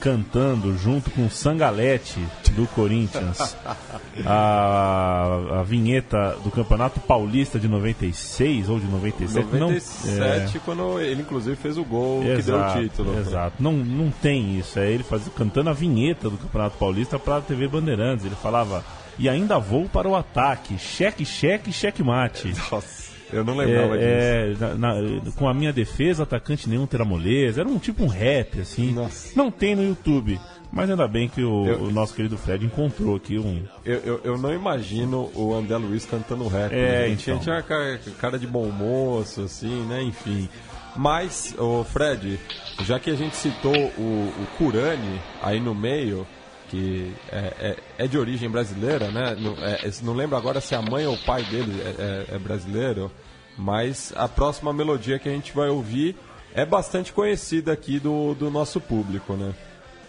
[0.01, 2.19] cantando junto com o Sangalete
[2.57, 3.57] do Corinthians
[4.27, 9.47] a, a vinheta do Campeonato Paulista de 96 ou de 97.
[9.47, 13.19] 97, não, quando ele inclusive fez o gol é, que deu o exato, título.
[13.21, 13.63] Exato.
[13.63, 14.81] Não, não tem isso.
[14.81, 18.27] É ele faz, cantando a vinheta do Campeonato Paulista para a TV Bandeirantes.
[18.27, 18.85] Ele falava.
[19.19, 20.79] E ainda vou para o ataque.
[20.79, 22.53] Cheque, cheque, cheque mate.
[22.71, 24.09] Nossa, eu não lembrava disso.
[24.09, 27.61] É, é, na- na- com a minha defesa, atacante nenhum terá moleza.
[27.61, 28.93] Era um tipo um rap, assim.
[28.93, 29.33] Nossa.
[29.37, 30.39] Não tem no YouTube.
[30.75, 33.63] Mas ainda bem que o, Eu- o nosso querido Fred encontrou aqui um.
[33.85, 36.73] Eu, eu, eu não imagino o André Luiz cantando rap.
[36.73, 37.09] É, né?
[37.09, 37.17] então.
[37.19, 40.03] Tinha, tinha cara, cara de bom moço, assim, né?
[40.03, 40.49] Enfim.
[40.97, 42.39] Mas, o Fred,
[42.85, 46.27] já que a gente citou o, o Curani aí no meio,
[46.73, 49.37] que é, é, é de origem brasileira, né?
[49.39, 52.37] Não, é, é- não lembro agora se a mãe ou o pai dele é, é-
[52.37, 53.13] é brasileiro,
[53.59, 56.17] mas a próxima melodia que a gente vai ouvir
[56.55, 59.55] é bastante conhecida aqui do, do nosso público, né?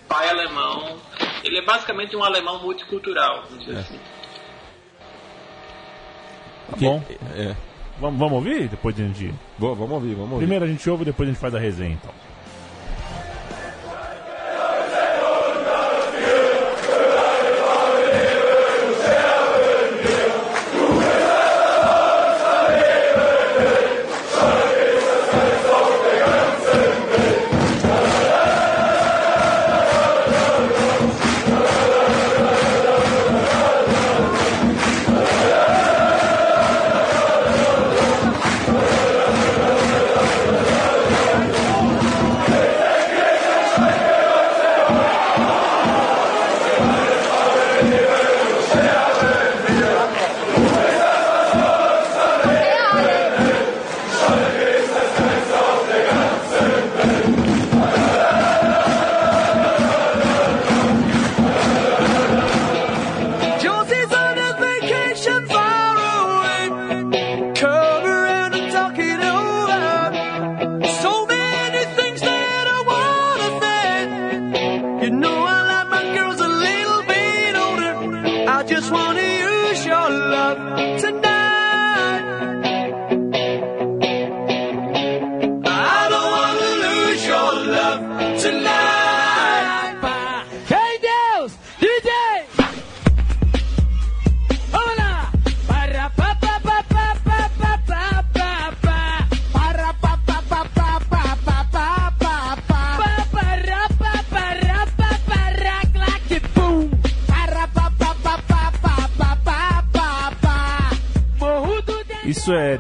[0.08, 0.96] Pai alemão.
[1.44, 4.00] Ele é basicamente um alemão multicultural, vamos dizer assim.
[6.72, 7.04] Tá bom.
[7.36, 7.54] É.
[8.00, 8.70] Vamos, vamos ouvir?
[8.70, 9.34] Depois a gente.
[9.58, 10.46] Boa, vamos ouvir, vamos ouvir.
[10.46, 12.14] Primeiro a gente ouve, depois a gente faz a resenha, então.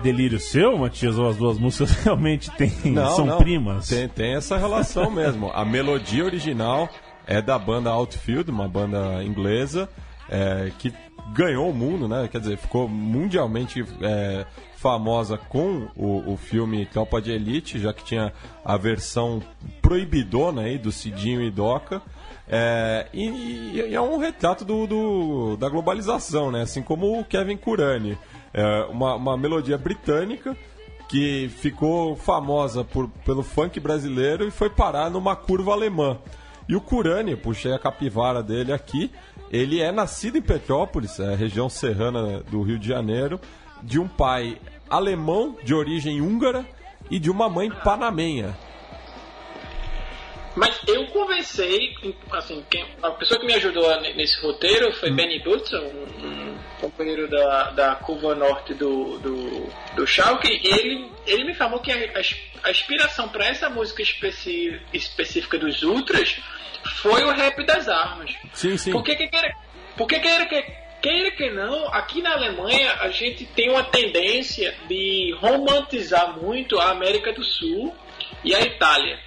[0.04, 1.18] Delírio seu, Matias?
[1.18, 3.38] Ou as duas músicas realmente têm, Não, são não.
[3.38, 3.88] primas?
[3.88, 5.49] Tem, tem essa relação mesmo.
[5.54, 6.88] A melodia original
[7.26, 9.89] é da banda Outfield, uma banda inglesa,
[10.30, 10.93] é, que
[11.34, 12.28] ganhou o mundo, né?
[12.32, 14.45] Quer dizer, ficou mundialmente é,
[14.76, 18.34] famosa com o, o filme Tropa de Elite, já que tinha
[18.66, 19.41] a versão
[19.82, 22.01] proibidona aí do Cidinho e Doca.
[22.47, 26.64] É, e, e é um retrato do, do- da globalização, né?
[26.64, 28.18] Assim como o Kevin Kurani.
[28.54, 30.56] É uma, uma melodia britânica
[31.10, 36.18] que ficou famosa por, pelo funk brasileiro e foi parar numa curva alemã.
[36.68, 39.12] E o Curani, puxei a capivara dele aqui,
[39.51, 43.39] ele é nascido em Petrópolis, é, região serrana do Rio de Janeiro,
[43.82, 44.58] de um pai
[44.89, 46.66] alemão de origem húngara
[47.12, 48.56] e de uma mãe panamenha.
[50.56, 51.95] Mas eu conversei,
[52.32, 57.28] assim, quem- a pessoa que me ajudou ne- nesse roteiro foi Benny Butzer, um, companheiro
[57.30, 62.20] da, da curva norte do, do, do Schalke, ele, ele me falou que a, a
[62.20, 66.38] ins- a inspiração para essa música especi- específica dos Ultras
[66.97, 68.32] foi o rap das armas.
[68.54, 68.91] Sim, sim.
[68.91, 69.56] Porque que queira,
[69.97, 70.62] porque queira que
[71.01, 76.91] queira que não, aqui na Alemanha a gente tem uma tendência de romantizar muito a
[76.91, 77.93] América do Sul
[78.43, 79.20] e a Itália.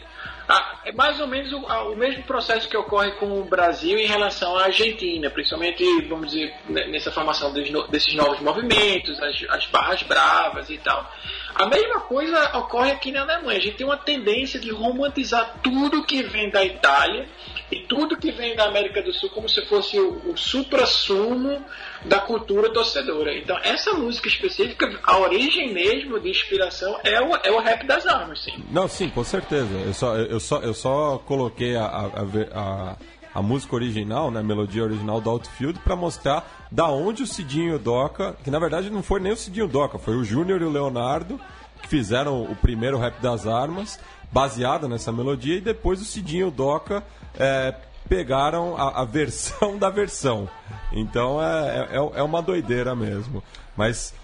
[0.48, 4.06] Ah, é mais ou menos o, o mesmo processo que ocorre com o Brasil em
[4.06, 10.02] relação à Argentina, principalmente, vamos dizer, ne- nessa formação desses novos movimentos, as, as barras
[10.04, 11.10] bravas e tal.
[11.58, 13.58] A mesma coisa ocorre aqui na Alemanha.
[13.58, 17.26] A gente tem uma tendência de romantizar tudo que vem da Itália
[17.72, 21.64] e tudo que vem da América do Sul como se fosse o, o supra-sumo
[22.04, 23.34] da cultura torcedora.
[23.34, 28.06] Então, essa música específica, a origem mesmo de inspiração é o, é o rap das
[28.06, 28.62] armas, sim.
[28.70, 29.74] Não, sim, com certeza.
[29.84, 32.06] Eu só, eu só, eu só coloquei a, a,
[32.54, 32.96] a
[33.38, 37.72] a, música original, né, a melodia original do Outfield, para mostrar da onde o Cidinho
[37.72, 40.16] e o Doca, que na verdade não foi nem o Cidinho e o Doca, foi
[40.16, 41.40] o Júnior e o Leonardo
[41.82, 43.98] que fizeram o primeiro rap das armas,
[44.32, 47.02] baseado nessa melodia, e depois o Cidinho e o Doca
[47.38, 47.74] é,
[48.08, 50.48] pegaram a, a versão da versão.
[50.92, 53.42] Então é, é, é uma doideira mesmo.
[53.76, 54.14] Mas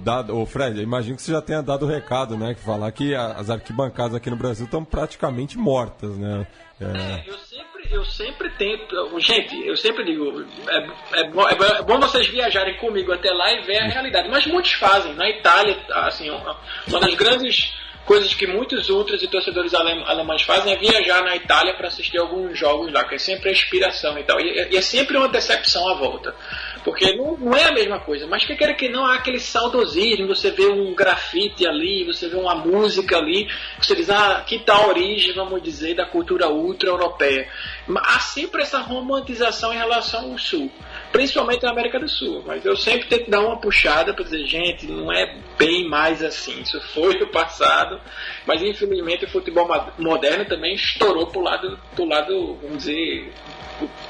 [0.00, 2.54] dado, Fred, imagino que você já tenha dado o recado, né?
[2.54, 6.46] Que falar que as arquibancadas aqui no Brasil estão praticamente mortas, né?
[6.80, 9.18] É, Eu sempre, eu sempre tento.
[9.20, 13.52] Gente, eu sempre digo, é, é é bom- é bom vocês viajarem comigo até lá
[13.52, 14.28] e ver a realidade.
[14.28, 15.14] Mas muitos fazem.
[15.14, 17.72] Na Itália, assim, uma das grandes
[18.08, 22.16] coisas que muitos ultras e torcedores alem- alemães fazem é viajar na Itália para assistir
[22.16, 24.40] alguns jogos lá, que é sempre a inspiração e tal.
[24.40, 26.34] E, e é sempre uma decepção à volta.
[26.82, 30.26] Porque não, não é a mesma coisa, mas que quer que não há aquele saudosismo,
[30.26, 33.46] você vê um grafite ali, você vê uma música ali,
[33.78, 37.46] você diz, ah, que tal a origem, vamos dizer, da cultura ultra-europeia.
[37.94, 40.72] Há sempre essa romantização em relação ao Sul,
[41.12, 42.42] principalmente na América do Sul.
[42.46, 46.60] Mas eu sempre tento dar uma puxada para dizer, gente, não é bem mais assim.
[46.60, 48.00] Isso foi no passado,
[48.46, 53.32] mas infelizmente o futebol moderno também estourou pro lado, pro lado vamos dizer,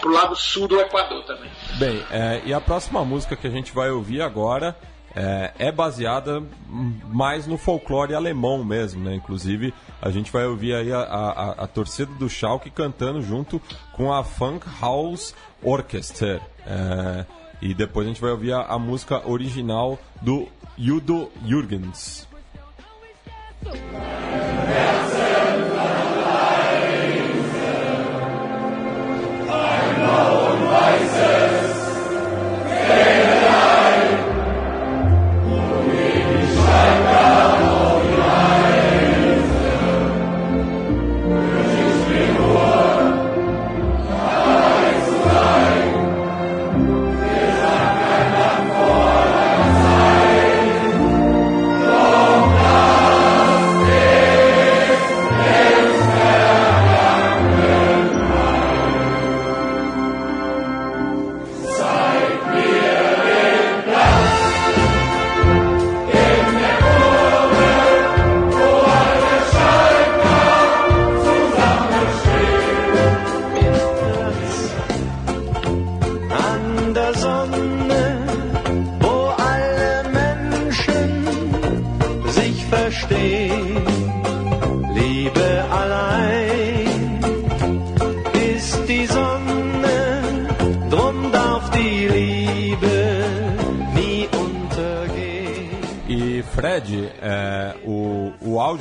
[0.00, 1.50] pro lado sul do Equador também.
[1.78, 4.76] Bem, é, e a próxima música que a gente vai ouvir agora
[5.20, 6.40] é, é baseada
[7.10, 9.16] mais no folclore alemão mesmo, né?
[9.16, 13.60] Inclusive, a gente vai ouvir aí a, a- a torcida do Schalke cantando junto
[13.92, 16.40] com a Funk House Orchestra.
[16.64, 17.24] É,
[17.60, 20.46] e depois a gente vai ouvir a, a música original do
[20.78, 22.28] Udo Jürgens.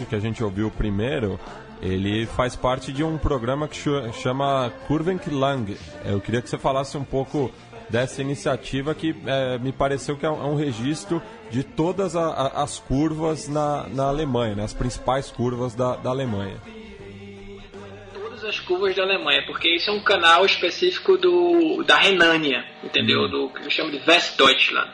[0.07, 1.39] Que a gente ouviu primeiro,
[1.81, 3.77] ele faz parte de um programa que
[4.13, 5.77] chama Kurvenklang.
[6.05, 7.51] Eu queria que você falasse um pouco
[7.89, 12.27] dessa iniciativa que é, me pareceu que é um, é um registro de todas a-
[12.33, 16.57] a- as curvas na, na Alemanha, né, as principais curvas da, da Alemanha.
[18.13, 23.27] todas as curvas da Alemanha, porque isso é um canal específico do, da Renânia, entendeu?
[23.29, 24.91] Do que eu chamo de Westdeutschland.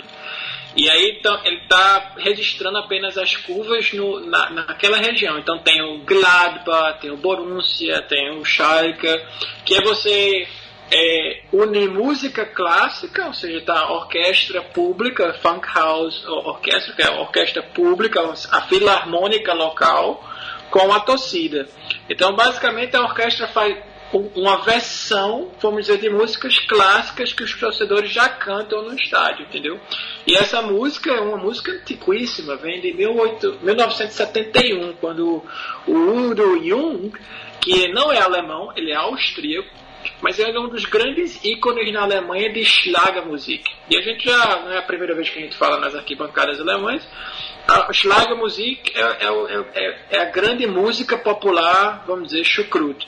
[0.75, 5.37] E aí então, ele está registrando apenas as curvas no, na, naquela região.
[5.37, 9.21] Então tem o Gladbach, tem o Borussia, tem o Schalke,
[9.63, 10.47] que é você
[10.91, 17.09] é, unir música clássica, ou seja, tá orquestra pública, funk house, or- orquestra, que é
[17.11, 18.21] orquestra pública,
[18.51, 20.23] a filarmônica local,
[20.69, 21.67] com a torcida.
[22.09, 23.77] Então, basicamente, a orquestra faz
[24.13, 29.79] uma versão, vamos dizer, de músicas clássicas que os torcedores já cantam no estádio, entendeu?
[30.27, 35.43] E essa música é uma música antiquíssima, vem de 18 1971, quando
[35.87, 37.11] o Udo Jung,
[37.59, 39.69] que não é alemão, ele é austríaco,
[40.21, 43.63] mas ele é um dos grandes ícones na Alemanha de Schlagermusik.
[43.89, 46.59] E a gente já, não é a primeira vez que a gente fala nas arquibancadas
[46.59, 47.07] alemãs,
[47.67, 53.07] a Schlagermusik é, é, é, é- é a grande música popular, vamos dizer, chucrute.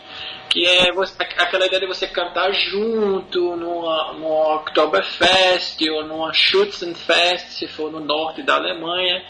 [0.50, 7.50] Que é você- aquela ideia de você cantar junto numa, numa Oktoberfest ou numa Schützenfest,
[7.50, 9.22] se for no norte da Alemanha,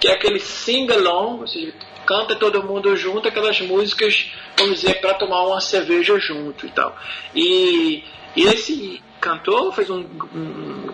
[0.00, 1.72] que é aquele sing-along, ou seja,
[2.04, 6.96] canta todo mundo junto, aquelas músicas, vamos dizer, para tomar uma cerveja junto e tal.
[7.32, 8.02] E,
[8.34, 10.00] e esse cantor fez um,
[10.34, 10.88] um,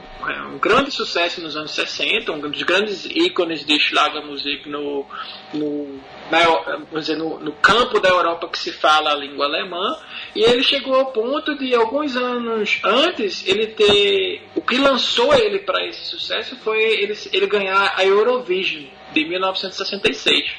[0.52, 5.06] um grande sucesso nos anos 60, um dos grandes ícones de Schlagermusik no,
[5.54, 5.98] no,
[6.30, 9.96] na, dizer, no, no campo da Europa que se fala a língua alemã,
[10.36, 15.60] e ele chegou ao ponto de alguns anos antes ele ter o que lançou ele
[15.60, 20.52] para esse sucesso foi ele, ele ganhar a Eurovision de 1966.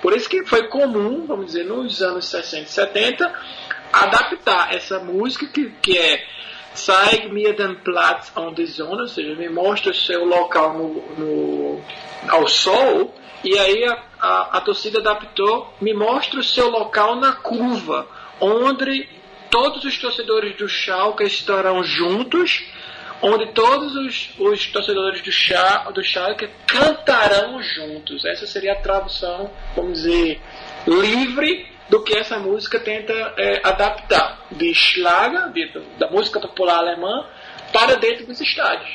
[0.00, 3.34] Por isso que foi comum, vamos dizer, nos anos 60 e 70,
[3.92, 6.24] adaptar essa música que, que é
[6.74, 10.88] Zeig mir den Platz an die Sonne, ou seja, me mostra o seu local no,
[11.18, 11.80] no,
[12.28, 17.32] ao sol, e aí a, a, a torcida adaptou, me mostra o seu local na
[17.32, 18.06] curva,
[18.40, 19.08] onde
[19.50, 22.64] todos os torcedores do Schalke estarão juntos,
[23.22, 28.24] onde todos os, os torcedores do, Scha, do Schalke cantarão juntos.
[28.24, 30.40] Essa seria a tradução, vamos dizer,
[30.86, 37.26] livre do que essa música tenta é, adaptar de Schlager, de, da música popular alemã,
[37.72, 38.88] para dentro dos estádios.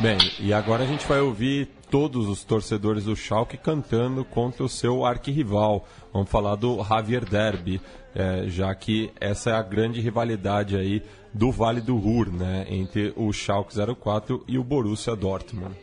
[0.00, 4.68] Bem, e agora a gente vai ouvir todos os torcedores do Schalke cantando contra o
[4.68, 5.86] seu arquirrival.
[6.12, 7.80] Vamos falar do Javier Derby,
[8.14, 11.02] é, já que essa é a grande rivalidade aí
[11.34, 15.76] do Vale do Ruhr, né, entre o Schalke 04 e o Borussia Dortmund.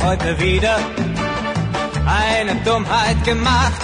[0.00, 0.76] Heute wieder
[2.06, 3.80] eine Dummheit gemacht.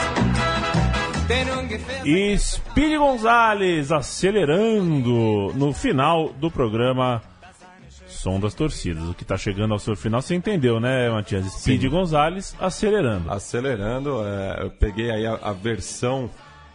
[2.04, 7.20] E Speedy Gonzalez acelerando no final do programa
[8.06, 9.08] Som das Torcidas.
[9.08, 11.44] O que tá chegando ao seu final, você entendeu, né, Matias?
[11.52, 13.30] Speedy Gonzalez acelerando.
[13.30, 16.30] Acelerando, é, eu peguei aí a, a versão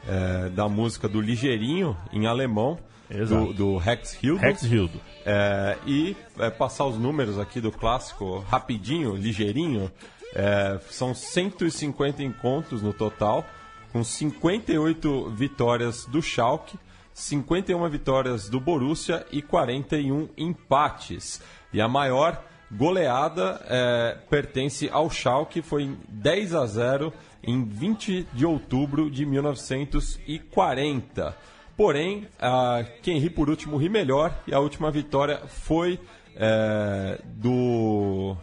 [0.07, 2.77] é, da música do Ligeirinho em alemão.
[3.09, 4.41] Do, do Rex Hildo.
[4.41, 4.99] Rex Hildo.
[5.25, 9.91] É, e é, passar os números aqui do clássico rapidinho, ligeirinho.
[10.35, 13.45] É, são 150 encontros no total,
[13.91, 16.77] com 58 vitórias do Schalke,
[17.13, 21.39] 51 vitórias do Borussia e 41 empates.
[21.71, 28.27] E a maior goleada é, pertence ao Schalke, foi em 10 a 0 em 20
[28.33, 31.37] de outubro de 1940.
[31.75, 35.99] Porém, a, quem ri por último ri melhor e a última vitória foi
[36.35, 38.35] é, do.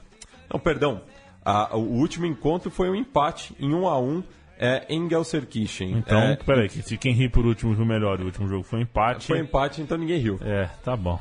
[0.53, 1.01] Não, perdão.
[1.45, 4.23] A- o último encontro foi um empate em 1 a 1
[4.59, 5.93] é, em Gelsenkirchen.
[5.93, 8.63] Então, É, peraí, que se quem ri por último riu melhor e o último jogo
[8.63, 9.27] foi empate.
[9.29, 10.39] foi empate, então ninguém riu.
[10.43, 11.19] É, tá bom.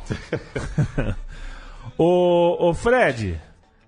[1.97, 3.39] ô, ô Fred,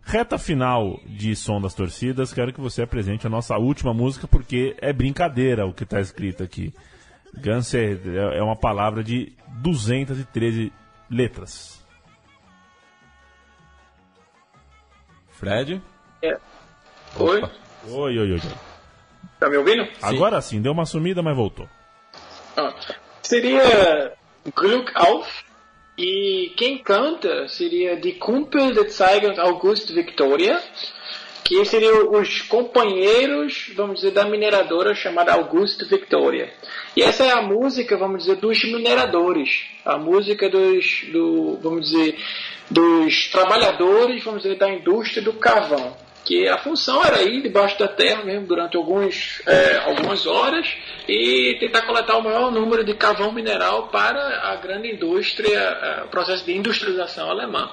[0.03, 4.75] reta final de som das torcidas, quero que você apresente a nossa última música, porque
[4.81, 6.73] é brincadeira o que tá escrito aqui.
[7.33, 10.71] Ganser é é uma palavra de 213
[11.09, 11.83] letras.
[15.31, 15.81] Fred?
[16.21, 16.37] É.
[17.17, 17.41] Oi?
[17.89, 18.41] Oi, oi, oi.
[19.39, 19.87] Tá me ouvindo?
[20.01, 21.67] Agora sim, deu uma sumida, mas voltou.
[22.55, 22.73] Ah,
[23.23, 24.13] seria
[24.55, 25.43] Glück auf
[25.97, 30.61] e quem canta seria Die Kumpel de Zeiger August Victoria,
[31.43, 36.53] que seriam os companheiros, vamos dizer, da mineradora chamada Augusto Victoria.
[36.95, 42.17] E essa é a música, vamos dizer, dos mineradores, a música dos, do, vamos dizer,
[42.69, 45.95] dos trabalhadores, vamos dizer, da indústria do carvão.
[46.23, 50.67] Que a função era ir debaixo da terra mesmo durante alguns, é, algumas horas
[51.07, 56.07] e tentar coletar o maior número de carvão mineral para a grande indústria, é, o
[56.09, 57.71] processo de industrialização alemã.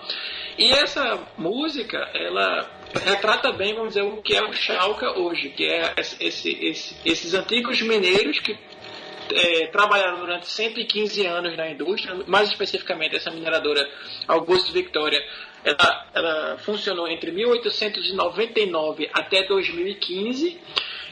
[0.58, 2.68] E essa música, ela
[3.04, 7.32] retrata bem, vamos dizer, o que é o Schalke hoje, que é esse- esse- esses
[7.34, 8.58] antigos mineiros que
[9.30, 13.86] é, trabalharam durante 115 anos na indústria, mais especificamente essa mineradora
[14.26, 15.22] Augusto Victoria,
[15.62, 20.58] ela, ela funcionou entre 1899 até 2015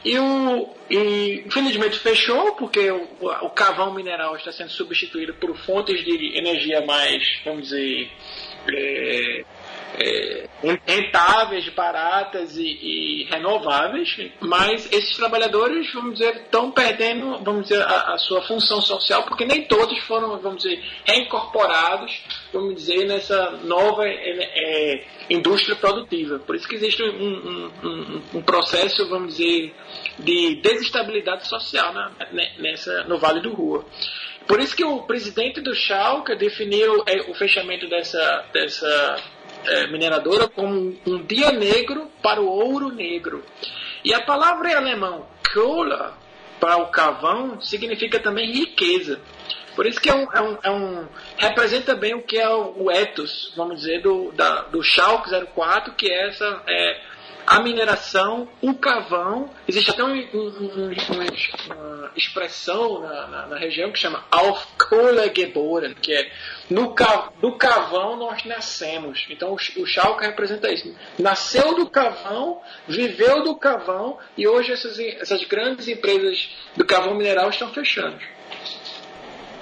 [0.07, 3.05] e, o, e infelizmente fechou porque o,
[3.41, 8.09] o carvão mineral está sendo substituído por fontes de energia mais, vamos dizer,
[8.69, 9.45] é,
[9.95, 10.47] é,
[10.85, 18.13] rentáveis, baratas e, e, renováveis, mas esses trabalhadores, vamos dizer, estão perdendo, vamos dizer, a,
[18.13, 22.11] a, sua função social, porque nem todos foram, vamos dizer, reincorporados,
[22.51, 26.39] vamos dizer, nessa nova é, é, indústria produtiva.
[26.39, 29.73] Por isso que existe um, um, um, processo, vamos dizer,
[30.19, 32.11] de desestabilidade social na,
[32.57, 33.85] nessa, no Vale do Rua.
[34.47, 39.21] Por isso que o presidente do Schalke definiu é, o fechamento dessa, dessa
[39.65, 43.43] é, mineradora como um dia negro para o ouro negro.
[44.03, 45.95] E a palavra em alemão Kohle
[46.59, 49.19] para o carvão significa também riqueza.
[49.75, 52.85] Por isso que é um, é um, é um representa bem o que é o,
[52.85, 57.01] o ethos, vamos dizer, do, da, do Schalke 04, que é essa é,
[57.47, 59.49] a mineração, o cavão.
[59.65, 65.93] Existe até um, um, uma expressão na, na, na, região que chama Auf Kohle geboren,
[65.93, 66.29] que é
[66.69, 66.93] no,
[67.39, 69.25] do cavão nós nascemos.
[69.29, 70.93] Então o, o Schalke representa isso.
[71.17, 77.49] Nasceu do cavão, viveu do cavão e hoje essas, essas grandes empresas do cavão mineral
[77.49, 78.17] estão fechando.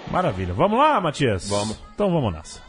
[0.09, 0.53] Maravilha.
[0.53, 1.47] Vamos lá, Matias?
[1.47, 1.77] Vamos.
[1.93, 2.64] Então vamos nessa.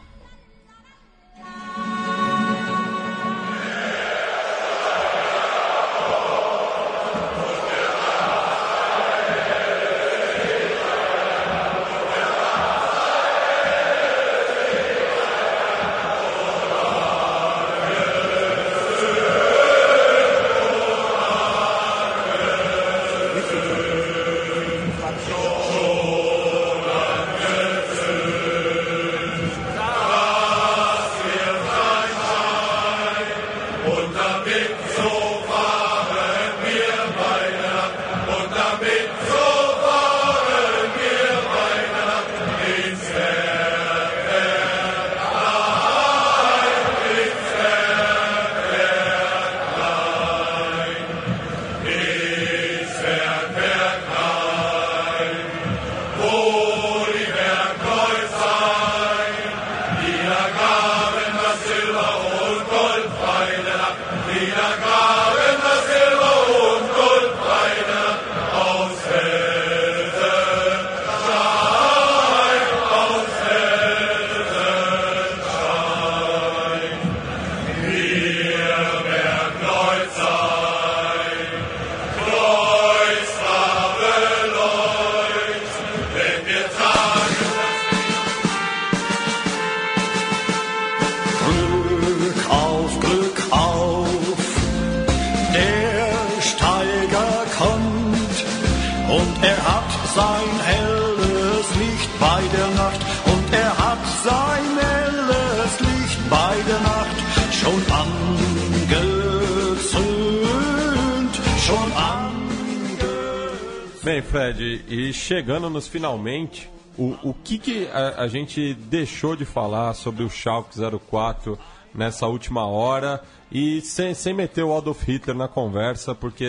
[115.27, 120.31] Chegando nos finalmente, o, o que, que a, a, gente deixou de falar sobre o
[120.31, 120.79] Schalke
[121.11, 121.59] 04
[121.93, 123.21] nessa última hora
[123.51, 126.49] e sem, sem meter o Adolf Hitler na conversa, porque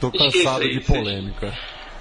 [0.00, 1.54] tô cansado de polêmica.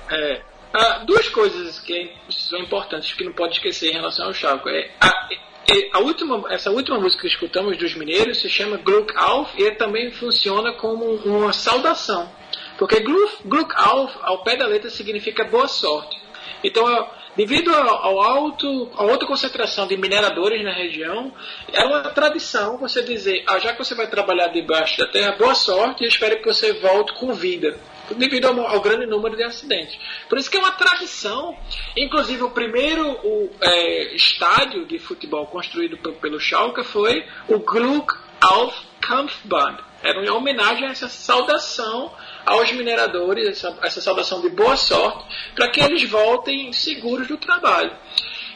[0.10, 0.42] É,
[0.74, 4.70] ah, duas coisas que são importantes que não pode esquecer em relação ao Schalke.
[4.70, 9.52] É, a, a última, essa última música que escutamos dos mineiros se chama Gluck Auf
[9.62, 12.39] e também funciona como uma saudação
[12.80, 16.18] porque Gluck auf, ao pé da letra, significa boa sorte.
[16.64, 21.32] Então, devido ao alto, à alta concentração de mineradores na região,
[21.74, 25.54] é uma tradição você dizer, ah, já que você vai trabalhar debaixo da terra, boa
[25.54, 27.78] sorte e espero que você volte com vida.
[28.16, 30.00] Devido ao, ao grande número de acidentes.
[30.30, 31.56] Por isso que é uma tradição.
[31.98, 38.89] Inclusive, o primeiro o, é, estádio de futebol construído pelo Schalke foi o Gluck auf
[39.02, 39.78] Kampfbahn.
[40.02, 42.12] Era uma homenagem a essa saudação
[42.46, 47.92] aos mineradores, essa, essa saudação de boa sorte, para que eles voltem seguros do trabalho.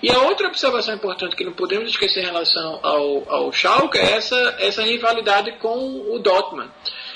[0.01, 4.11] E a outra observação importante que não podemos esquecer em relação ao, ao Schalke é
[4.11, 6.69] essa, essa rivalidade com o Dortmund.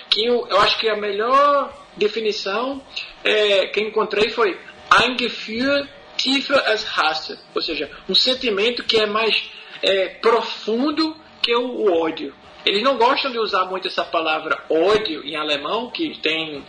[0.09, 2.81] Que eu, eu acho que a melhor definição
[3.23, 4.57] é, que encontrei foi
[4.89, 9.49] ein Gefühl tiefer als Hass, ou seja, um sentimento que é mais
[9.81, 12.33] é, profundo que o ódio.
[12.67, 16.63] Eles não gostam de usar muito essa palavra ódio em alemão, que tem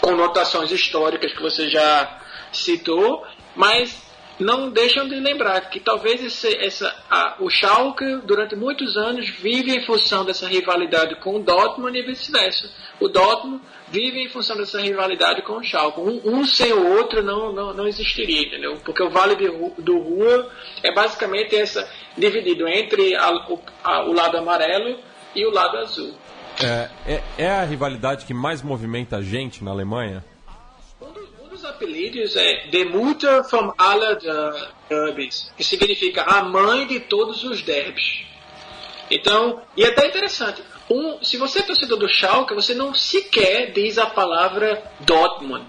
[0.00, 2.20] conotações históricas que você já
[2.52, 3.24] citou,
[3.54, 4.00] Mas
[4.40, 9.76] não deixam de lembrar que talvez esse, essa, a, o Schalke, durante muitos anos, vive
[9.76, 12.70] em função dessa rivalidade com o Dortmund e vice-versa.
[12.98, 16.00] O Dortmund vive em função dessa rivalidade com o Schalke.
[16.00, 18.78] Um, um sem o outro não, não, não existiria, entendeu?
[18.82, 20.46] Porque o Vale de do Ruhr
[20.82, 21.86] é basicamente essa
[22.16, 24.98] dividido entre a- o, a- o lado amarelo
[25.34, 26.14] e o lado azul.
[26.62, 30.24] É, é, é a rivalidade que mais movimenta a gente na Alemanha?
[31.00, 36.42] Um dos, um dos apelidos é The Mutter from alle der- Derbys, que significa a
[36.42, 38.24] mãe de todos os derbys.
[39.10, 43.72] Então, e é até interessante, um, se você é torcedor do Schalke, você não sequer
[43.72, 45.64] diz a palavra Dortmund.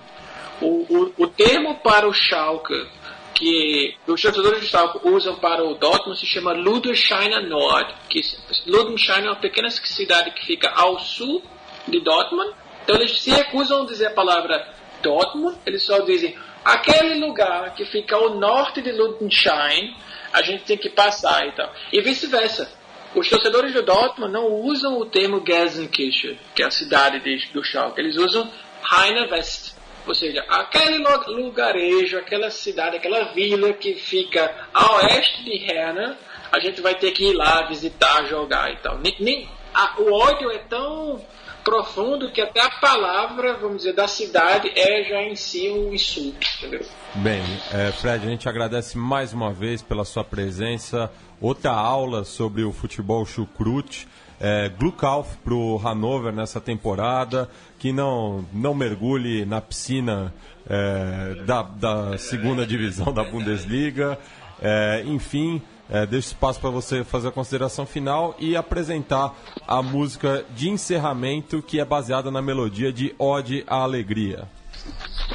[0.61, 2.87] O, o, o termo para o Schalke
[3.33, 7.93] que os torcedores do Schalke usam para o Dortmund se chama Ludolsteiner Nord.
[8.09, 8.21] Que
[8.67, 11.43] Ludolsteiner é uma pequena cidade que fica ao sul
[11.87, 12.53] de Dortmund.
[12.83, 14.67] Então eles se recusam a dizer a palavra
[15.01, 19.95] Dortmund, eles só dizem aquele lugar que fica ao norte de Ludenschein,
[20.31, 21.71] a gente tem que passar e tal.
[21.91, 22.71] E vice-versa.
[23.15, 27.63] Os torcedores do Dortmund não usam o termo Gelsenkirchen, que é a cidade de, do
[27.63, 28.01] Schalke.
[28.01, 28.49] Eles usam
[28.91, 29.72] Heine West.
[30.05, 36.15] Ou seja, aquele lu- lugarejo, aquela cidade, aquela vila que fica a oeste de Herne,
[36.51, 38.97] a gente vai ter que ir lá visitar, jogar e tal.
[38.99, 41.21] Nem, nem- a- o ódio é tão
[41.63, 46.45] profundo que até a palavra, vamos dizer, da cidade é já em si um insulto,
[46.57, 46.85] entendeu?
[47.15, 47.41] Bem,
[47.71, 51.09] é, Fred, a gente agradece mais uma vez pela sua presença.
[51.39, 54.07] Outra aula sobre o futebol chucrute.
[54.41, 57.49] É, Glukauf para o Hannover nessa temporada.
[57.83, 60.33] Que não, não mergulhe na piscina
[60.69, 64.17] é, da, da segunda divisão da Bundesliga.
[64.61, 70.45] É, enfim, é, deixo espaço para você fazer a consideração final e apresentar a música
[70.55, 74.47] de encerramento que é baseada na melodia de Ode à Alegria.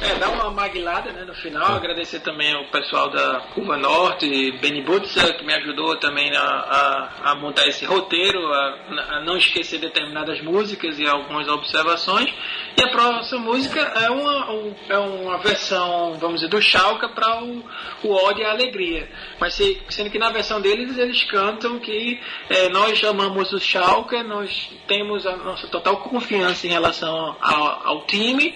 [0.01, 4.81] É, dá uma maguilada né, no final, agradecer também ao pessoal da Curva Norte, Benny
[4.83, 9.79] Butzer, que me ajudou também a, a, a montar esse roteiro, a, a não esquecer
[9.79, 12.31] determinadas músicas e algumas observações.
[12.77, 17.43] E a próxima música é uma, um- é uma versão, vamos dizer, do Schalke para
[17.43, 17.63] o,
[18.03, 19.09] o Ode à Alegria.
[19.39, 22.19] Mas se- sendo que na versão deles eles cantam que
[22.49, 28.05] é, nós amamos o Schalke, nós temos a nossa total confiança em relação ao, ao
[28.05, 28.55] time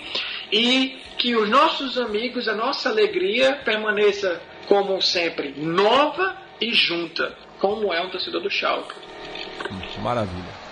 [0.51, 7.93] e que os nossos amigos, a nossa alegria permaneça como sempre nova e junta, como
[7.93, 8.93] é um torcedor do Schalke.
[10.01, 10.62] Maravilha.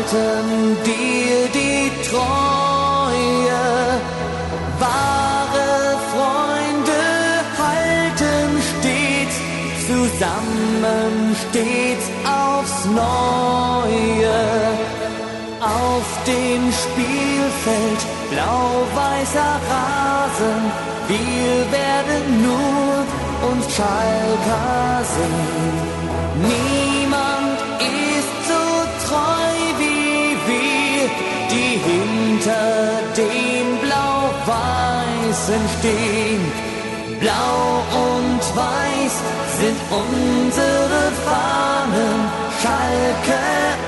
[0.00, 3.60] Halten dir die Treue.
[4.78, 7.02] Wahre Freunde
[7.58, 9.36] halten stets
[9.86, 14.40] zusammen, stets aufs Neue.
[15.60, 20.62] Auf dem Spielfeld blau-weißer Rasen,
[21.08, 25.89] wir werden nur uns Schalker sehen.
[32.40, 36.40] Hinter den Blau-Weißen stehen.
[37.20, 39.16] Blau und Weiß
[39.60, 42.30] sind unsere Fahnen,
[42.62, 43.40] Schalke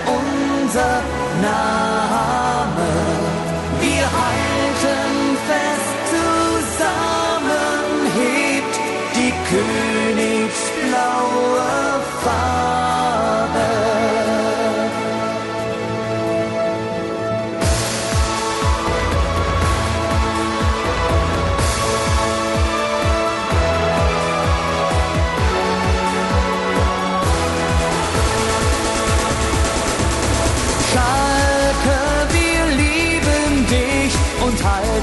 [0.07, 1.03] unser
[1.41, 1.82] Name.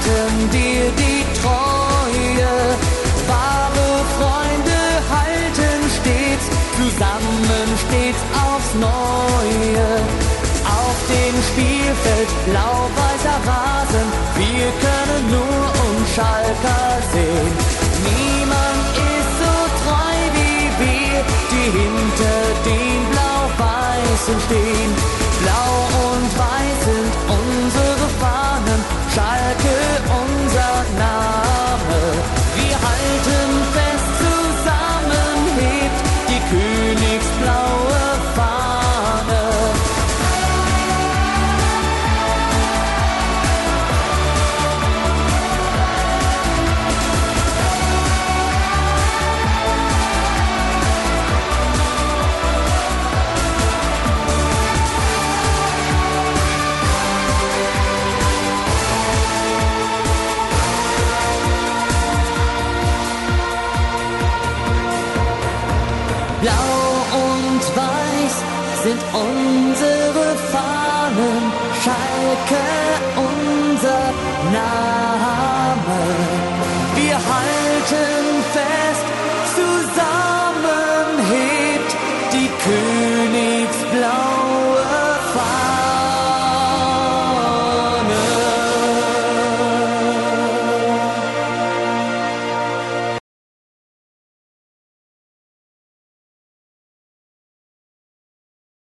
[0.00, 2.50] Halten dir die Treue.
[3.28, 4.80] Wahre Freunde
[5.10, 6.46] halten stets
[6.76, 9.88] zusammen, stets aufs Neue.
[10.64, 17.54] Auf dem Spielfeld blau-weißer Rasen, wir können nur uns Schalker sehen.
[18.04, 25.19] Niemand ist so treu wie wir, die hinter den Blau-Weißen stehen.